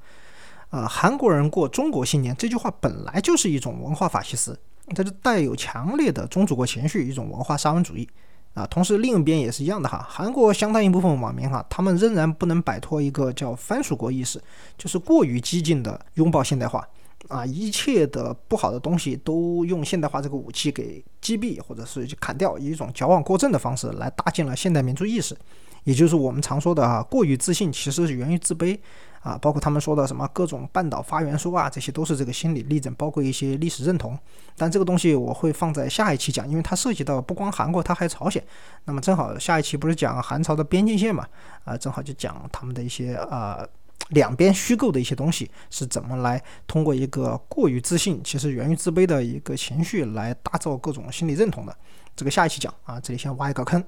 [0.70, 4.58] 啊，韩国人过中国新年这句话本来就是一种文化法西斯，
[4.94, 8.06] 它就带有强烈的宗主国情绪，一种文化沙文主义。
[8.54, 14.42] 啊，同时另一边也是一样的哈，韩国相当一部分网民哈，他们仍然不能摆脱一个叫藩属国意识，
[14.76, 16.84] 就是过于激进的拥抱现代化。
[17.28, 25.36] 啊，一切的不好的东西都用现代化这个武器给击毙，或者是砍掉，以一种矫枉过正的方式来搭建了现代民族意识，
[25.84, 28.78] 也就是我们常说的啊，过于自信其实是源于自卑
[29.20, 29.38] 啊。
[29.42, 34.18] 包括他们说的什么各种半岛发源说啊，这些都是这个心理例证，包括一些历史认同。
[34.56, 38.42] 但这个东西我会放在下一期讲，因为它涉及到不光韩国，它还朝鲜。
[38.86, 41.26] 那么正好下一期不是讲韩朝的边境线嘛？
[41.64, 43.66] 啊，正好就讲他们的一些啊。
[44.08, 51.76] 两边虚构的一些东西是怎么来通过一个过于自信，其实源于自卑的一个情绪来打造各种心理认同的？
[52.16, 53.82] 这个下一期讲啊，这里先挖一个坑。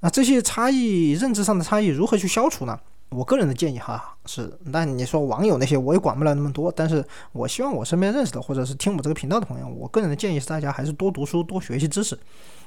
[0.00, 2.78] 那这些差异，认知上的差异如何去消除呢？
[3.10, 7.02] 我个人的建议哈是，那你说网友那些我也管不了那么多，但是
[7.32, 12.18] 我希望我身边认识的或者是听我这个频道的朋友，我个人的建议是大家还是多读书，多学习知识，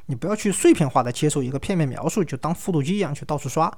[0.08, 3.72] 你不要去碎片化的接受一个片面描述，就当复读机一样去到处刷。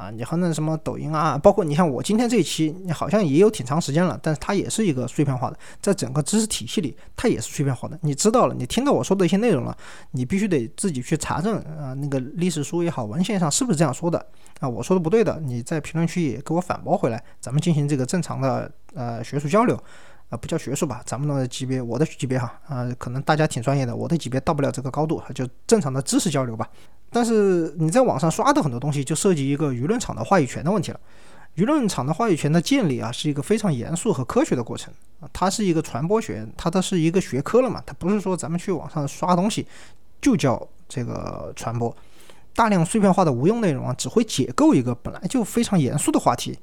[0.00, 7.98] 啊，你和那什么抖音啊，包括你像我今天这一期，你好像也有挺长时间了，但是它也是一个碎片化的，在整个知识体系里，它也是碎片化的。
[8.00, 9.76] 你知道了，你听到我说的一些内容了，
[10.12, 14.24] 你必须得自己去查证啊，那个历史书也好，文献上是不是这样说的
[14.60, 14.66] 啊？
[14.66, 19.78] 我说的不对的，你在评论区也给我反驳回来，咱们进行这个正常的呃学术交流。
[20.30, 26.68] 啊，不叫学术吧，咱们的级别，我的级别哈，啊，可能大家挺专业的，我的级别到不了这个高度，就正常的知识交流吧。
[27.10, 31.00] 但是你在网上刷的很多东西，就涉及一个舆论场的话语权的问题了。
[31.56, 39.66] 舆论场的话语权的建立啊，是一个非常严肃和科学的过程啊，它是一个传播学，它的是一个学科了嘛，它不是说咱们去网上刷东西
[40.22, 41.94] 就叫这个传播。
[42.54, 46.56] 大量碎片化的无用内容啊，只会解构一个本来就非常严肃的话题。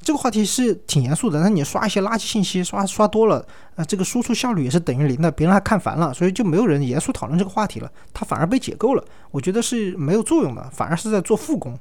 [0.00, 9.04] 这个话题是挺严肃的，那你刷一些垃圾信息，刷刷多了，呃，这个输出效率也是等于零的，别人还看烦了，所以就没有人严肃讨论这个话题了，它反而被解构了。
[9.30, 11.78] 我觉得是没有作用的，反而是在做复工。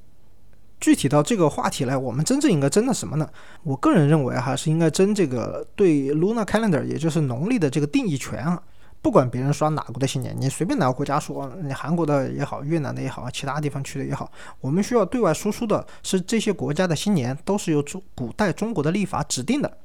[0.79, 3.27] 具体到这个话题来，我们真正应该争的什么呢？
[3.63, 8.61] 我个人认为还是应该争这个对 Luna Calendar，也就是农历的这个定义权啊。
[9.03, 14.31] 不管别人刷哪国的新年，你随便哪个国家说，你韩国的也好，越南的也好，其他地方去的也好，
[14.61, 19.77] 我们需要对外输出的是这些国家的新年都是由中古代中国的历法指定的。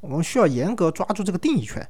[0.00, 1.84] 我们需要严格抓住这个定义权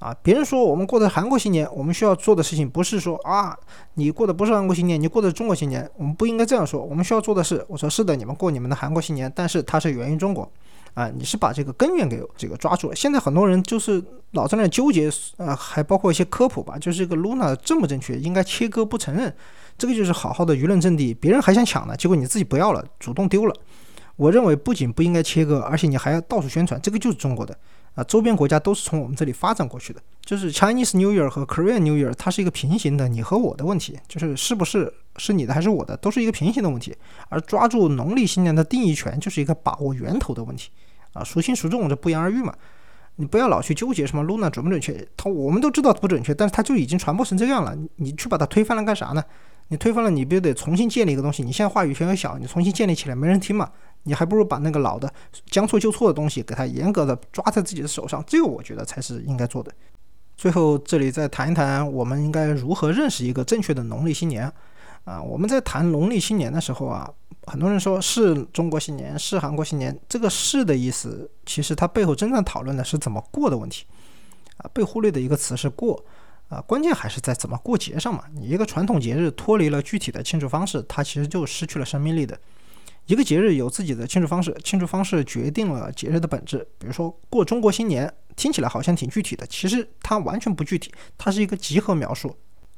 [0.00, 0.12] 啊！
[0.20, 3.56] 别人说我们过的韩国新年，我们需要做的事情不是说啊，
[3.94, 6.82] 你过的不是韩国新年，你过的是中国新年，我们不应该这样说。
[6.82, 10.50] 我们需要做的是，我说是的，你们过你们的韩国新年，但是它是源于中国。
[10.94, 12.96] 啊，你是把这个根源给这个抓住了。
[12.96, 19.32] 现在很多人就是老在那纠结，呃，还包括一些科普吧，就是这个 Luna 正不正确，应该切割不承认，
[19.76, 23.54] 这个就是好好的舆论阵地，别人还想抢呢，结果你自己不要了，主动丢了。
[24.16, 27.56] 我认为不仅不应该切割，而且你还要到处宣传，这个就是中国的。
[27.98, 36.94] 啊，周边国家都是从我们这里发展过去的，就是 Chinese New Year 和 Korean New Year，它是一个平行的，你和我的问题，就是是不是是你的还是我的，都是一个平行的问题。
[37.28, 40.70] 而抓住农历新年的定义权，就是一个把握源头的问题。
[41.12, 42.54] 啊，孰轻孰重，这不言而喻嘛。
[43.16, 49.24] 你不要老去纠结什么 Luna 准不准确，它我们都知道不准确，但是它就已经传播成这样了，你去把它推翻了干啥呢？
[49.70, 51.42] 你推翻了，你不就得重新建立一个东西？
[51.42, 53.68] 你现在话语权又小，你重新建立起来没人听嘛？
[54.08, 55.12] 你还不如把那个老的
[55.50, 59.70] 将错就错的东西给它严格的抓在自己的手上，这个我觉得才是应该做的。
[60.34, 64.50] 最后这里再谈一谈，我们应该如何认识一个正确的农历新年
[65.04, 65.22] 啊？
[65.22, 67.08] 我们在谈农历新年的时候啊，
[67.46, 73.84] 很多人说是中国新年，是韩国新年，这个“是”的意思，其实它背后真正讨论的是怎么过的问题
[74.56, 74.70] 啊。
[74.72, 76.02] 被忽略的一个词是“过”。
[76.48, 78.24] 啊，关键还是在怎么过节上嘛。
[78.32, 82.40] 你一个传统节日脱离了具体的庆祝方式，它其实就失去了生命力的。
[83.08, 86.58] 一个节日有自己的庆祝方式，庆祝方式决定了节日的本质。
[86.78, 92.36] 比如说过中国新年，听起来好像挺具体的，其实它完全不具体，它是一个集合描述。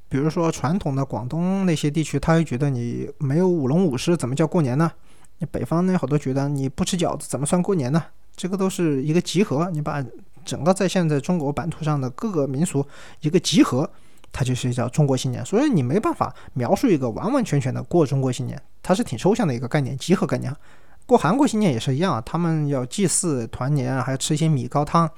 [0.08, 4.90] 比如说传统的广东那些地区，他会觉得你没有舞龙舞狮，怎么叫过年呢？
[5.38, 8.00] 你北方呢，好多觉得你不吃饺子，怎么算过年呢？
[8.36, 10.02] 这个都是一个集合，你把。
[10.42, 12.84] 整个在现在中国版图上的各个民俗
[13.20, 13.88] 一个集合，
[14.32, 15.44] 它就是叫中国新年。
[15.44, 20.54] 所以你没办法描述一个完完全全的过中国新年，它是挺抽象的一个概念，集合概念。
[21.06, 25.10] 过韩国新年也是一样啊，他们要祭祀团年，还要吃一些米糕汤。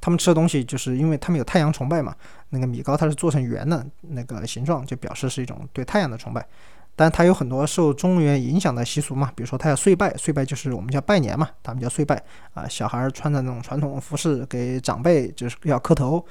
[0.00, 2.14] 他们吃的东西就是因为他们有太阳崇拜嘛，
[2.48, 6.46] 那个米糕它是做成圆的那个形状，就表示是一种对太阳的崇拜。
[6.96, 12.22] 但它有很多受中原影响的习俗嘛，比如说他要岁拜，岁拜就是我们叫拜年嘛，他们叫岁拜
[12.54, 12.66] 啊。
[12.68, 16.24] 小孩穿着那种传统服饰给长辈就是要磕头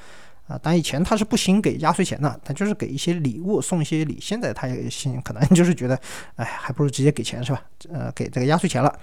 [0.50, 0.60] 啊。
[0.62, 4.18] 但以前他是不兴给压岁钱的，他就是给一些礼物，送一些礼。
[4.20, 5.98] 现在他也兴，可能就是觉得，
[6.36, 7.62] 哎，还不如直接给钱是吧？
[7.94, 8.94] 呃，给这个压岁钱了。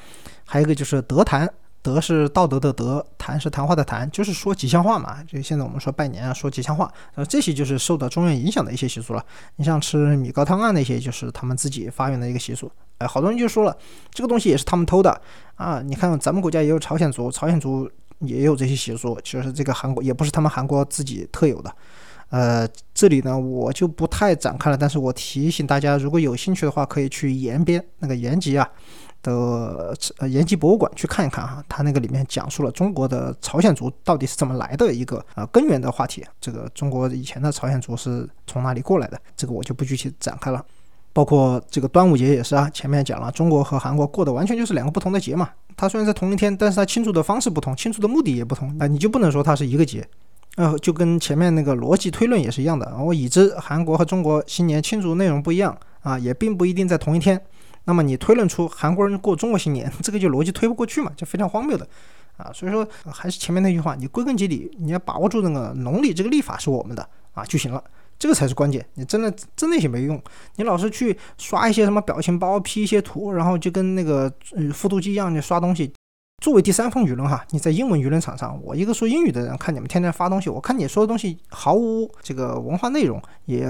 [0.45, 1.49] 还有一个就是德坛。
[1.83, 5.23] 德是道德的德，谈是谈话的谈，就是说吉祥话嘛。
[5.23, 9.25] 就现在我们说拜年啊，说吉祥话，呃，这些就是受到中原影响的一些习俗了。
[9.55, 12.69] 你像吃米糕汤啊那些，就是他们自己发源的一个习俗。
[12.99, 13.77] 哎，好多人就说了，
[14.11, 15.23] 这个东西也是他们偷的
[15.55, 15.81] 啊。
[15.81, 17.89] 你看咱们国家也有朝鲜族，朝鲜族
[18.21, 21.75] 也有这些习俗，就是这个韩国也不是他们韩国自己特有的。
[22.31, 28.69] 呃，这里呢我就不太展开了，但是我提醒大家，如果有兴趣的话，可以去延边那个延吉啊。
[29.23, 29.97] 的
[30.29, 36.25] 延吉博物馆去看一看哈，它那个里面讲述了中国的朝鲜族到底是怎么来的一个呃根源的话题。
[36.41, 39.21] 这个中国以前的朝鲜族是从哪里过来的？
[39.37, 40.65] 这个我就不具体展开了。
[41.17, 45.49] 包括这个端午节也是啊，前面讲了，中国和韩国过的完全就是两个不同的节嘛。
[45.75, 50.07] 它虽然在同一天，但是它庆祝的方式不同，庆祝的目的也不同啊，你就不能说它是一个节。
[50.57, 52.95] 呃，就跟前面那个逻辑推论也是一样的。
[52.99, 57.41] 我已知韩国和中国新年庆祝内容不一样啊，也并不一定在同一天。
[57.85, 61.89] 那么你推论出韩国人过中国新年， 这个就逻辑推不过去嘛，就非常荒谬的，
[62.37, 67.83] 啊，所以说还是前面那句话，你归根结底你要把握住那个农历这个历法是我们的啊就行了，
[68.19, 68.85] 这个才是关键。
[68.95, 70.21] 你真的真那些没用，
[70.57, 75.93] 你老是去刷一些什么表情包，P 一些图，然后就跟那个呃复读机一样你刷东西。
[76.43, 83.67] 作为第三方舆论哈，你在英文舆论场上，我一个说英语的人看你们天天发东西，我看你说的东西毫无这个文化内容，也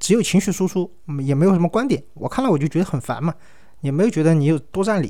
[0.00, 0.90] 只有情绪输出，
[1.22, 3.34] 也没有什么观点，我看了我就觉得很烦嘛。
[3.82, 5.08] 也没有觉得你有多占理，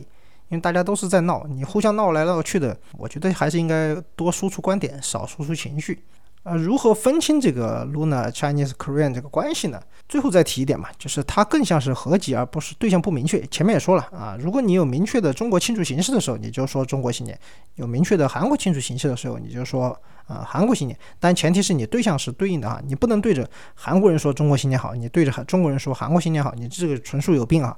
[0.49, 6.03] 因为大家都是在闹，你互相闹来闹去的，我觉得还是应该多输出观点，少输出情绪。
[6.47, 9.82] 呃，如何分清这个 Luna Chinese Korean 这个关系呢？
[10.09, 13.44] 最后再提一点嘛，就是它更像是合集而不是对象不明确。
[13.49, 17.36] 前面也说了啊，如果你有明确的中国庆祝形式的时候，你就说中国新年；
[17.74, 19.88] 有明确的韩国庆祝形式的时候，你就说
[20.28, 20.97] 啊韩国新年。
[21.18, 27.76] 但前提是你对象是对应的啊，你不能对着韩国人说中国新年好，你对着中国人说韩国新年好，你这个纯属有病啊。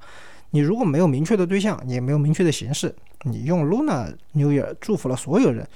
[0.51, 5.66] 你如果没有明确的对象，也没有明确的形式，你用 Luna New Year 祝福了所有人，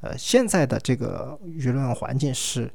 [0.00, 2.70] 呃，现在的这个舆论环境是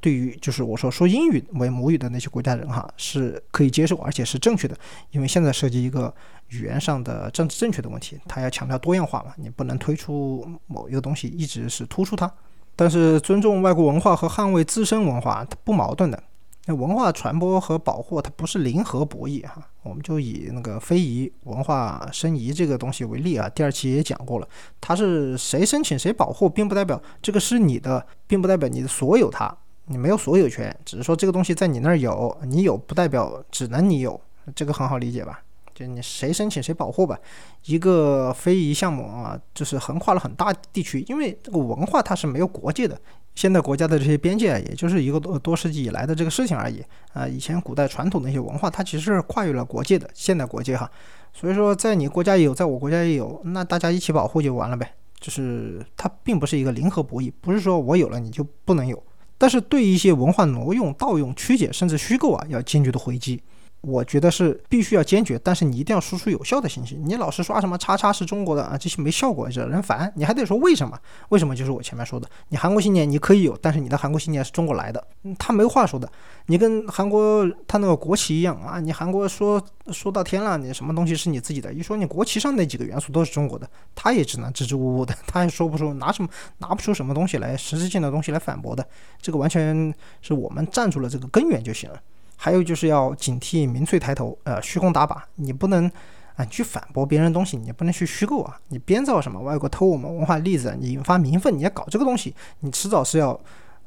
[0.00, 4.76] 对于就是我说说英语为母语的那些国家人哈是可以接受，而且是正确的，
[5.10, 6.12] 因为现在涉及一个
[6.48, 12.30] 语言上的政治正确的问题，他要强调多样化嘛，你不能推出某一个东西一直是突出它，
[12.76, 16.22] 但是尊重外国文化和捍卫自身文化，它不矛盾的。
[16.66, 19.62] 那文化传播和保护，它不是零和博弈哈。
[19.82, 24.48] 我们就以那个非遗文化申遗这个东西为例啊，第二期也讲过了，
[24.80, 29.54] 它是谁申请谁保护，并不代表这个是你的，并不代表你的所有它，
[29.84, 34.18] 你没有所有权，只是说这个东西在你那儿有，你有不代表只能你有，
[34.54, 35.43] 这个很好理解吧？
[35.74, 37.18] 就你谁申请谁保护吧。
[37.64, 42.98] 一个非遗项目啊，就是横跨了很大地区，因为这个文化它是没有国界的。
[43.34, 46.80] 现代国家的这些边界，也就是一个多多世纪以来的这个事情而已
[47.12, 47.26] 啊。
[47.26, 50.88] 以前古代传统的一些文化，它其实是跨越了国界的，现代国界哈。
[51.32, 54.94] 所以说，在你国家也有，在我国家也有，那大家一起保护就完了呗。
[55.18, 59.02] 就是它并不是一个零和博弈，不是说我有了你就不能有。
[59.36, 63.42] 但是对一些文化挪用、盗用、曲解甚至虚构啊，要坚决的回击。
[63.86, 66.96] 我觉得是必须要坚决，但是你一定要输出有效的信息。
[66.96, 70.10] 你老是刷什么叉叉是中国的啊，这些没效果，惹人烦。
[70.16, 70.98] 你还得说为什么？
[71.28, 75.06] 为什么就是我前面说的，你韩国新年你可以有，但是你的韩国新年是中国来的，
[75.38, 76.10] 他没话说的。
[76.46, 81.72] 你跟韩国他那个国旗一样啊，你韩国说说到天了，你什么东西是你自己的？
[81.72, 86.28] 一说你国旗上那几个元素都是中国的，他也只能支支吾吾的，他也说不出拿什么
[86.58, 88.86] 拿不出什么东西来实质性的东西来反驳的。
[89.20, 92.00] 这个完全是我们站住了这个根源就行了。
[92.36, 95.16] 还有就是要警惕民粹抬头，呃，虚空打靶。
[95.36, 95.90] 你不能
[96.36, 103.38] 啊，去反驳别人东西，你不能去虚构啊，你编造什么外国偷我们文化例子，你引发民愤，你要搞这个东西，你迟早是要，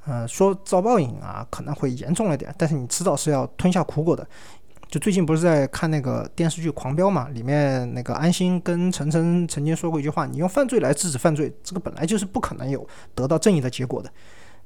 [0.06, 4.26] 呃，说遭报应啊，可能会严重了点，但是你迟早是要吞下苦果的。
[4.88, 14.10] 就最近不是在看那个电视剧《狂飙》嘛，里面那个安心跟陈晨曾经说过一句话：你用犯罪来制止犯罪，这个本来就是不可能有得到正义的结果的。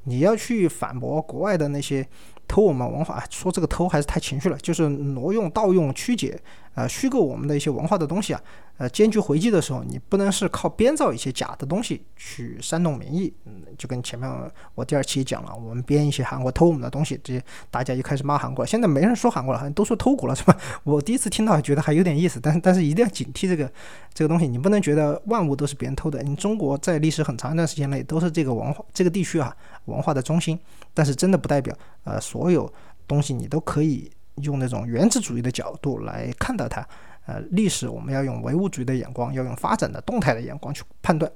[0.04, 2.08] 你要去反驳国外的那些。
[2.52, 6.38] 偷我们文化，说这个偷还是太情绪了，就是挪用、盗用、曲解。
[6.74, 8.42] 呃，虚构我们的一些文化的东西啊，
[8.78, 13.34] 呃，坚决回击的时候，你不能是靠编造一些假的东西去煽动民意。
[13.44, 14.30] 嗯，就跟前面
[14.74, 20.58] 我第二期讲了，我们编一些韩国偷我们的东西，这些大家就开始骂韩国，现在没人说韩国了，好像都说偷国了，是吧？
[20.86, 23.70] 我第一次听到觉得还有点意思，但是但是一定要警惕这个
[24.14, 26.24] 这个东西，你不能觉得万物都是别人偷的。
[26.24, 29.54] 你中国在历史很长一段时间内都是这个文化这个地区啊
[29.86, 30.58] 文化的中心，
[30.94, 32.72] 但是真的不代表呃所有
[33.08, 34.12] 东西你都可以。
[34.44, 36.84] 用那种原子主义的角度来看待它，
[37.26, 41.30] 呃，历史我们要用唯物主义的眼光，要用发展的动态的眼光去判断，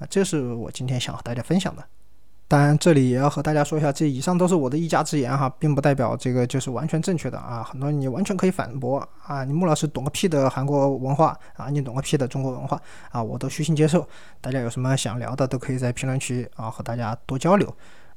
[0.00, 1.82] 啊，这是我今天想和大家分享的。
[2.48, 7.62] 当然，这里也要和大家说一下，这以上都是我的一家之言哈，并不代表这个就是完全正确的啊。
[7.62, 12.78] 很多你完全可以反驳啊，你穆老师懂个屁的韩国文化啊，你懂个屁的中国文化
[13.12, 14.06] 啊，我都虚心接受。
[14.40, 17.72] 大家有什么想聊的，都可以在评论区啊和大家多交流。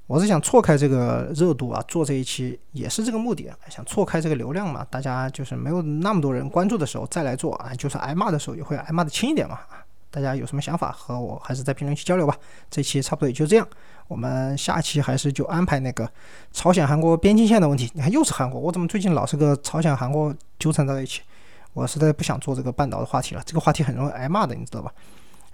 [0.06, 4.86] 我是想错开这个热度啊，做这一期也是这个目的，想错开这个流量嘛。
[4.90, 9.60] 大家就是没有那么多人关注的时候再来做啊，就是挨骂的时候也会挨骂的轻一点嘛。
[10.12, 12.38] 大家有什么想法和我还是在评论区交流吧。
[12.70, 13.68] 这期差不多也就这样，
[14.08, 16.08] 我们下期还是就安排那个
[16.52, 17.90] 朝鲜韩国边境线的问题。
[17.96, 21.22] 你看又是韩国，我怎么最近老是跟朝鲜韩国纠缠在一起？
[21.74, 24.94] 我实在不想做这个半岛的话题了，这个话题很容易挨骂的，你知道吧？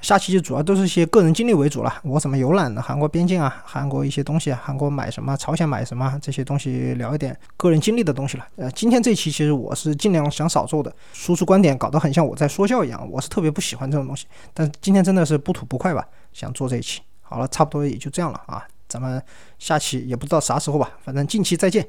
[0.01, 8.47] 下期就主要都是一些个人经历为主了，我怎么游览的韩国边境啊，韩国一些东西，韩国买什么，朝鲜买什么这些东西，聊一点个人经历的东西了。
[8.55, 14.25] 呃，今天这期其实我是尽量想少做的，输出观点搞得很像我在说教一样，我是特别不喜欢这种东西。
[14.53, 17.01] 但今天真的是不吐不快吧，想做这一期。
[17.21, 19.21] 好了，差不多也就这样了啊，咱们
[19.59, 21.85] 下期也不知道啥时候吧，反正近期再见。